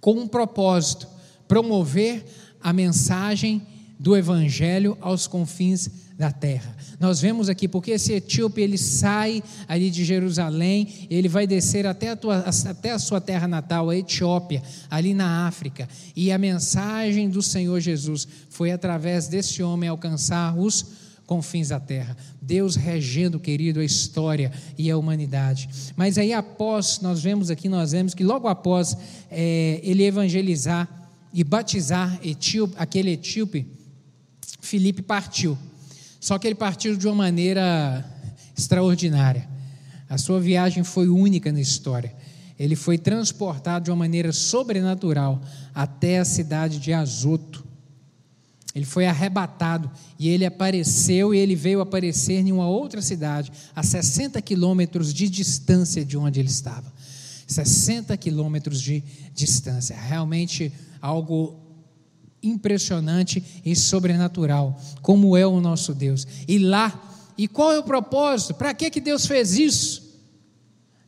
[0.00, 1.08] com um propósito,
[1.48, 2.24] promover
[2.60, 3.62] a mensagem
[3.98, 6.76] do evangelho aos confins da terra.
[6.98, 12.10] Nós vemos aqui, porque esse etíope ele sai ali de Jerusalém, ele vai descer até
[12.10, 17.30] a, tua, até a sua terra natal, a Etiópia, ali na África, e a mensagem
[17.30, 20.86] do Senhor Jesus foi através desse homem alcançar os
[21.24, 22.16] confins da terra.
[22.40, 25.68] Deus regendo, querido, a história e a humanidade.
[25.94, 28.96] Mas aí após, nós vemos aqui, nós vemos que logo após
[29.30, 30.88] é, ele evangelizar
[31.32, 33.77] e batizar etíope, aquele etíope,
[34.60, 35.56] Filipe partiu.
[36.20, 38.04] Só que ele partiu de uma maneira
[38.56, 39.48] extraordinária.
[40.08, 42.14] A sua viagem foi única na história.
[42.58, 45.40] Ele foi transportado de uma maneira sobrenatural
[45.74, 47.64] até a cidade de Azoto.
[48.74, 53.82] Ele foi arrebatado e ele apareceu e ele veio aparecer em uma outra cidade, a
[53.82, 56.92] 60 quilômetros de distância de onde ele estava.
[57.46, 59.02] 60 quilômetros de
[59.34, 59.96] distância.
[59.96, 61.67] Realmente algo
[62.42, 66.26] impressionante e sobrenatural, como é o nosso Deus.
[66.46, 67.02] E lá,
[67.36, 68.54] e qual é o propósito?
[68.54, 70.08] Para que, que Deus fez isso?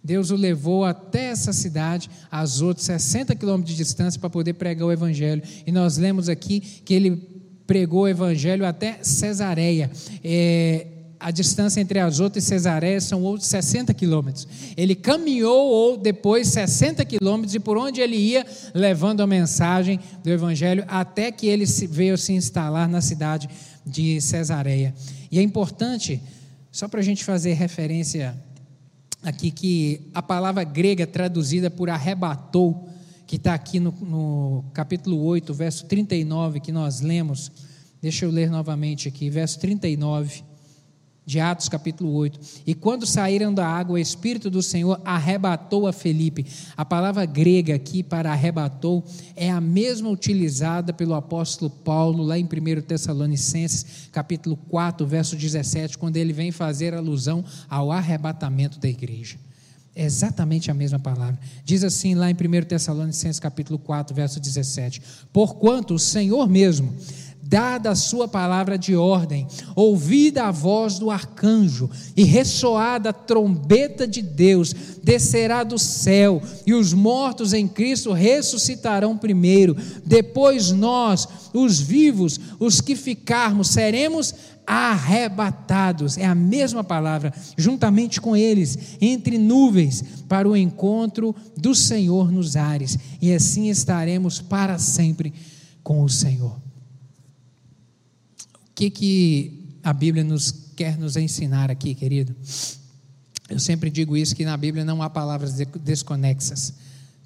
[0.03, 4.89] Deus o levou até essa cidade, às outras 60 quilômetros de distância, para poder pregar
[4.89, 5.43] o Evangelho.
[5.67, 7.17] E nós lemos aqui que ele
[7.67, 9.91] pregou o Evangelho até Cesareia.
[10.25, 10.87] É,
[11.21, 14.49] a distância entre Azoto e Cesareia são outros 60 quilômetros.
[14.75, 20.31] Ele caminhou ou depois 60 quilômetros e por onde ele ia levando a mensagem do
[20.31, 23.51] Evangelho até que ele veio se instalar na cidade
[23.85, 24.95] de Cesareia.
[25.31, 26.23] E é importante,
[26.73, 28.35] só para a gente fazer referência
[29.23, 32.89] aqui, que a palavra grega traduzida por arrebatou,
[33.27, 37.53] que está aqui no, no capítulo 8, verso 39, que nós lemos.
[38.01, 40.49] Deixa eu ler novamente aqui, verso 39
[41.31, 42.41] de Atos capítulo 8.
[42.67, 46.45] E quando saíram da água, o Espírito do Senhor arrebatou a Felipe.
[46.77, 49.05] A palavra grega aqui para arrebatou
[49.37, 55.97] é a mesma utilizada pelo apóstolo Paulo lá em 1 Tessalonicenses, capítulo 4, verso 17,
[55.99, 59.39] quando ele vem fazer alusão ao arrebatamento da igreja.
[59.95, 61.39] É exatamente a mesma palavra.
[61.65, 65.01] Diz assim lá em 1 Tessalonicenses capítulo 4, verso 17:
[65.33, 66.93] Porquanto o Senhor mesmo,
[67.51, 69.45] dada a sua palavra de ordem,
[69.75, 74.73] ouvida a voz do arcanjo e ressoada a trombeta de Deus,
[75.03, 79.77] descerá do céu, e os mortos em Cristo ressuscitarão primeiro.
[80.07, 84.33] Depois nós, os vivos, os que ficarmos, seremos
[84.65, 92.31] arrebatados, é a mesma palavra, juntamente com eles, entre nuvens, para o encontro do Senhor
[92.31, 95.35] nos ares, e assim estaremos para sempre
[95.83, 96.60] com o Senhor.
[98.81, 102.35] Que, que a Bíblia nos quer nos ensinar aqui, querido?
[103.51, 105.53] Eu sempre digo isso, que na Bíblia não há palavras
[105.83, 106.73] desconexas,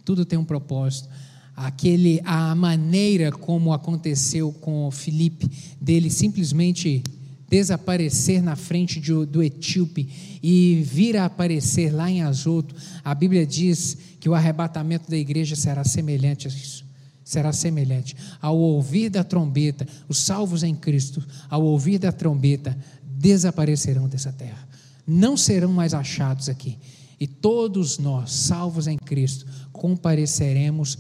[0.05, 1.09] tudo tem um propósito
[1.57, 5.49] aquele a maneira como aconteceu com Filipe
[5.81, 7.05] dele simplesmente
[7.49, 10.09] desaparecer na frente de, do etíope
[10.43, 12.75] e vir a aparecer lá em Azoto,
[13.05, 16.84] a Bíblia diz que o arrebatamento da igreja será semelhante a isso.
[17.25, 18.15] Será semelhante.
[18.41, 24.69] Ao ouvir da trombeta, os salvos em Cristo, ao ouvir da trombeta, desaparecerão dessa terra.
[25.07, 26.79] Não serão mais achados aqui.
[27.19, 30.99] E todos nós, salvos em Cristo, compareceremos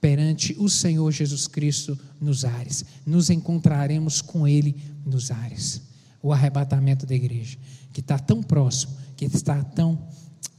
[0.00, 2.84] perante o Senhor Jesus Cristo nos ares.
[3.06, 5.80] Nos encontraremos com Ele nos ares.
[6.22, 7.56] O arrebatamento da igreja,
[7.92, 10.06] que está tão próximo, que está tão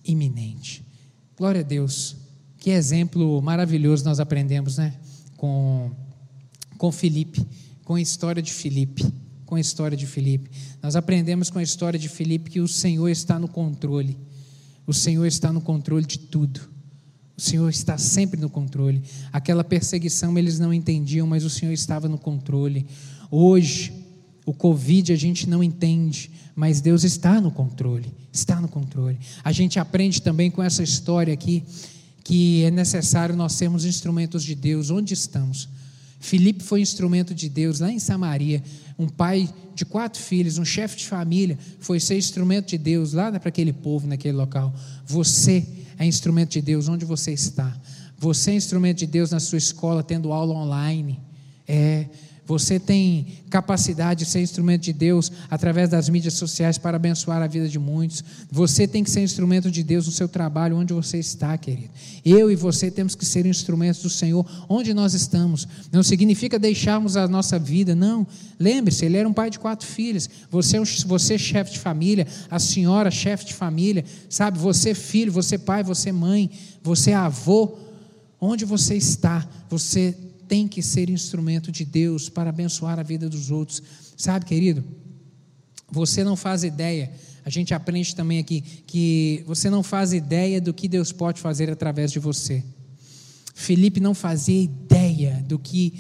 [0.04, 0.84] iminente.
[1.38, 2.25] Glória a Deus.
[2.66, 4.96] Que exemplo maravilhoso nós aprendemos, né?
[5.38, 5.92] Com,
[6.80, 7.46] com Felipe,
[7.84, 9.06] com a história de Felipe.
[9.46, 10.50] Com a história de Felipe.
[10.82, 14.18] Nós aprendemos com a história de Felipe que o Senhor está no controle.
[14.88, 16.60] O Senhor está no controle de tudo.
[17.38, 19.04] O Senhor está sempre no controle.
[19.32, 22.88] Aquela perseguição eles não entendiam, mas o Senhor estava no controle.
[23.30, 23.94] Hoje,
[24.44, 28.12] o Covid a gente não entende, mas Deus está no controle.
[28.34, 29.20] Está no controle.
[29.44, 31.64] A gente aprende também com essa história aqui
[32.26, 35.70] que é necessário nós sermos instrumentos de Deus onde estamos.
[36.20, 38.64] Filipe foi instrumento de Deus lá em Samaria,
[38.98, 43.32] um pai de quatro filhos, um chefe de família, foi ser instrumento de Deus lá
[43.40, 44.74] para aquele povo, naquele local.
[45.06, 45.68] Você
[46.00, 47.72] é instrumento de Deus onde você está.
[48.18, 51.20] Você é instrumento de Deus na sua escola, tendo aula online.
[51.68, 52.08] É,
[52.46, 57.48] você tem capacidade de ser instrumento de Deus através das mídias sociais para abençoar a
[57.48, 58.24] vida de muitos.
[58.52, 61.90] Você tem que ser instrumento de Deus no seu trabalho, onde você está, querido.
[62.24, 65.68] Eu e você temos que ser instrumentos do Senhor onde nós estamos.
[65.92, 68.28] Não significa deixarmos a nossa vida, não.
[68.60, 70.30] Lembre-se, ele era um pai de quatro filhos.
[70.52, 74.60] Você, é você é chefe de família, a senhora chefe de família, sabe?
[74.60, 76.52] Você é filho, você pai, você mãe,
[76.84, 77.80] você avô.
[78.40, 80.16] Onde você está, você
[80.48, 83.82] tem que ser instrumento de Deus para abençoar a vida dos outros.
[84.18, 84.84] Sabe, querido?
[85.92, 87.12] Você não faz ideia.
[87.44, 91.70] A gente aprende também aqui que você não faz ideia do que Deus pode fazer
[91.70, 92.64] através de você.
[93.54, 95.94] Felipe não fazia ideia do que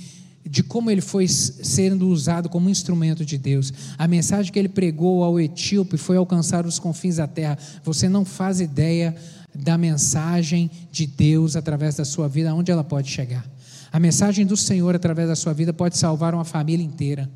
[0.47, 3.73] de como ele foi sendo usado como instrumento de Deus.
[3.97, 7.57] A mensagem que ele pregou ao etíope foi alcançar os confins da terra.
[7.83, 9.15] Você não faz ideia
[9.55, 13.54] da mensagem de Deus através da sua vida, aonde ela pode chegar.
[13.95, 17.31] A mensagem do Senhor através da sua vida pode salvar uma família inteira.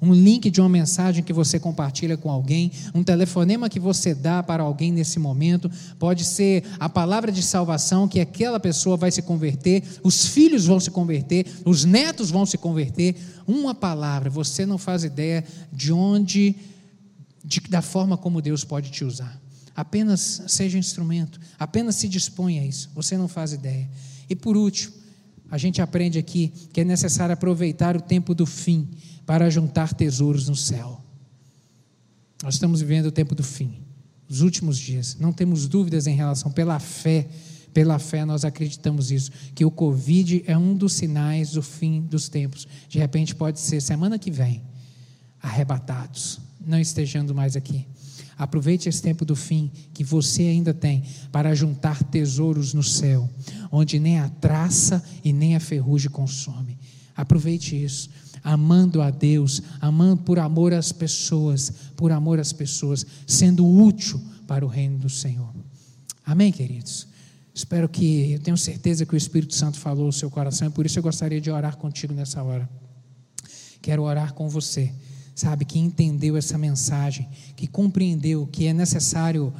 [0.00, 4.42] Um link de uma mensagem que você compartilha com alguém, um telefonema que você dá
[4.42, 9.20] para alguém nesse momento, pode ser a palavra de salvação que aquela pessoa vai se
[9.20, 13.14] converter, os filhos vão se converter, os netos vão se converter.
[13.46, 16.56] Uma palavra, você não faz ideia de onde,
[17.44, 19.38] de, da forma como Deus pode te usar.
[19.76, 23.86] Apenas seja instrumento, apenas se disponha a isso, você não faz ideia.
[24.30, 24.97] E por último,
[25.50, 28.88] a gente aprende aqui que é necessário aproveitar o tempo do fim
[29.24, 31.02] para juntar tesouros no céu.
[32.42, 33.80] Nós estamos vivendo o tempo do fim,
[34.28, 35.16] os últimos dias.
[35.18, 37.28] Não temos dúvidas em relação, pela fé,
[37.74, 42.28] pela fé nós acreditamos isso, que o Covid é um dos sinais do fim dos
[42.28, 42.66] tempos.
[42.88, 44.62] De repente pode ser semana que vem,
[45.42, 47.86] arrebatados não estejando mais aqui.
[48.38, 53.28] Aproveite esse tempo do fim que você ainda tem para juntar tesouros no céu,
[53.72, 56.78] onde nem a traça e nem a ferrugem consome.
[57.16, 58.08] Aproveite isso,
[58.44, 64.64] amando a Deus, amando por amor às pessoas, por amor às pessoas, sendo útil para
[64.64, 65.52] o reino do Senhor.
[66.24, 67.08] Amém, queridos?
[67.52, 70.86] Espero que, eu tenho certeza que o Espírito Santo falou no seu coração e por
[70.86, 72.70] isso eu gostaria de orar contigo nessa hora.
[73.82, 74.92] Quero orar com você
[75.38, 79.52] sabe, que entendeu essa mensagem, que compreendeu que é necessário,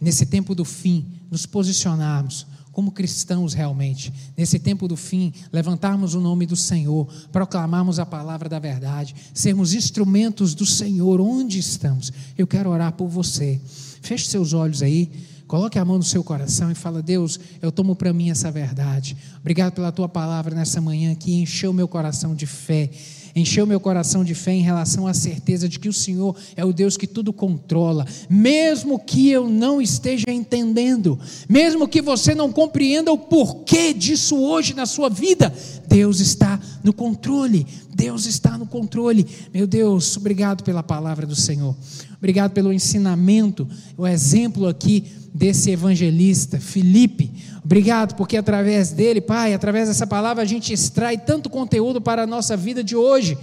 [0.00, 6.20] nesse tempo do fim, nos posicionarmos como cristãos realmente, nesse tempo do fim, levantarmos o
[6.20, 12.12] nome do Senhor, proclamarmos a palavra da verdade, sermos instrumentos do Senhor onde estamos.
[12.36, 13.60] Eu quero orar por você.
[14.00, 15.10] Feche seus olhos aí.
[15.48, 19.16] Coloque a mão no seu coração e fala: Deus, eu tomo para mim essa verdade.
[19.40, 22.90] Obrigado pela tua palavra nessa manhã que encheu meu coração de fé
[23.34, 26.72] encheu meu coração de fé em relação à certeza de que o Senhor é o
[26.72, 31.18] Deus que tudo controla, mesmo que eu não esteja entendendo,
[31.48, 35.52] mesmo que você não compreenda o porquê disso hoje na sua vida,
[35.86, 37.66] Deus está no controle,
[37.98, 39.26] Deus está no controle.
[39.52, 41.76] Meu Deus, obrigado pela palavra do Senhor,
[42.16, 47.28] obrigado pelo ensinamento, o exemplo aqui desse evangelista, Felipe.
[47.64, 52.26] Obrigado, porque através dele, Pai, através dessa palavra, a gente extrai tanto conteúdo para a
[52.26, 53.36] nossa vida de hoje.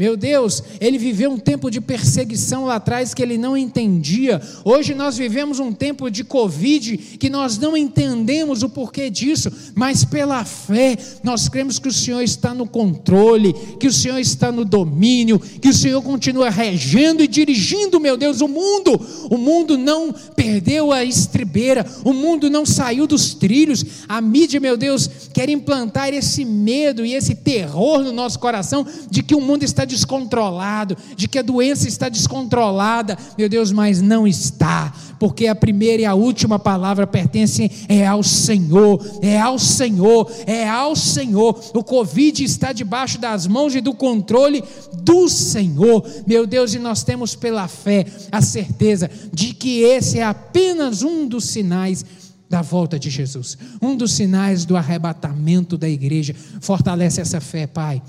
[0.00, 4.40] Meu Deus, ele viveu um tempo de perseguição lá atrás que ele não entendia.
[4.64, 10.02] Hoje nós vivemos um tempo de Covid que nós não entendemos o porquê disso, mas
[10.02, 14.64] pela fé nós cremos que o Senhor está no controle, que o Senhor está no
[14.64, 18.98] domínio, que o Senhor continua regendo e dirigindo, meu Deus, o mundo.
[19.30, 23.84] O mundo não perdeu a estribeira, o mundo não saiu dos trilhos.
[24.08, 29.22] A mídia, meu Deus, quer implantar esse medo e esse terror no nosso coração de
[29.22, 34.26] que o mundo está descontrolado, de que a doença está descontrolada, meu Deus, mas não
[34.26, 40.30] está, porque a primeira e a última palavra pertence é ao Senhor, é ao Senhor,
[40.46, 41.60] é ao Senhor.
[41.74, 44.64] O Covid está debaixo das mãos e do controle
[45.02, 50.24] do Senhor, meu Deus, e nós temos pela fé a certeza de que esse é
[50.24, 52.04] apenas um dos sinais
[52.48, 56.34] da volta de Jesus, um dos sinais do arrebatamento da igreja.
[56.60, 58.02] Fortalece essa fé, Pai.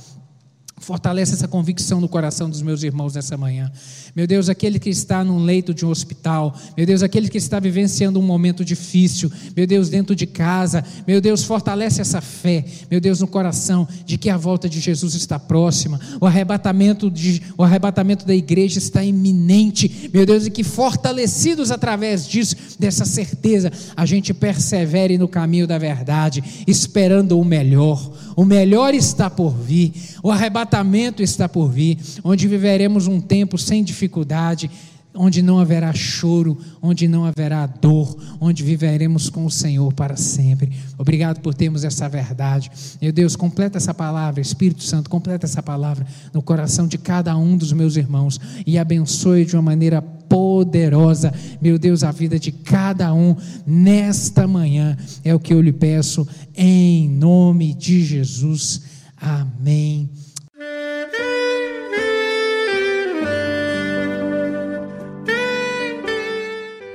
[0.81, 3.71] Fortalece essa convicção no coração dos meus irmãos nessa manhã.
[4.15, 7.59] Meu Deus, aquele que está num leito de um hospital, meu Deus, aquele que está
[7.59, 12.99] vivenciando um momento difícil, meu Deus, dentro de casa, meu Deus, fortalece essa fé, meu
[12.99, 17.63] Deus, no coração de que a volta de Jesus está próxima, o arrebatamento, de, o
[17.63, 24.05] arrebatamento da igreja está iminente, meu Deus, e que fortalecidos através disso, dessa certeza, a
[24.05, 28.11] gente persevere no caminho da verdade, esperando o melhor.
[28.35, 30.31] O melhor está por vir, o
[30.71, 34.71] arrebatamento está por vir, onde viveremos um tempo sem dificuldade,
[35.13, 40.71] onde não haverá choro, onde não haverá dor, onde viveremos com o Senhor para sempre.
[40.97, 42.71] Obrigado por termos essa verdade.
[43.01, 47.57] Meu Deus, completa essa palavra, Espírito Santo, completa essa palavra no coração de cada um
[47.57, 53.13] dos meus irmãos e abençoe de uma maneira poderosa, meu Deus, a vida de cada
[53.13, 53.35] um
[53.67, 54.97] nesta manhã.
[55.25, 58.83] É o que eu lhe peço em nome de Jesus.
[59.17, 60.09] Amém.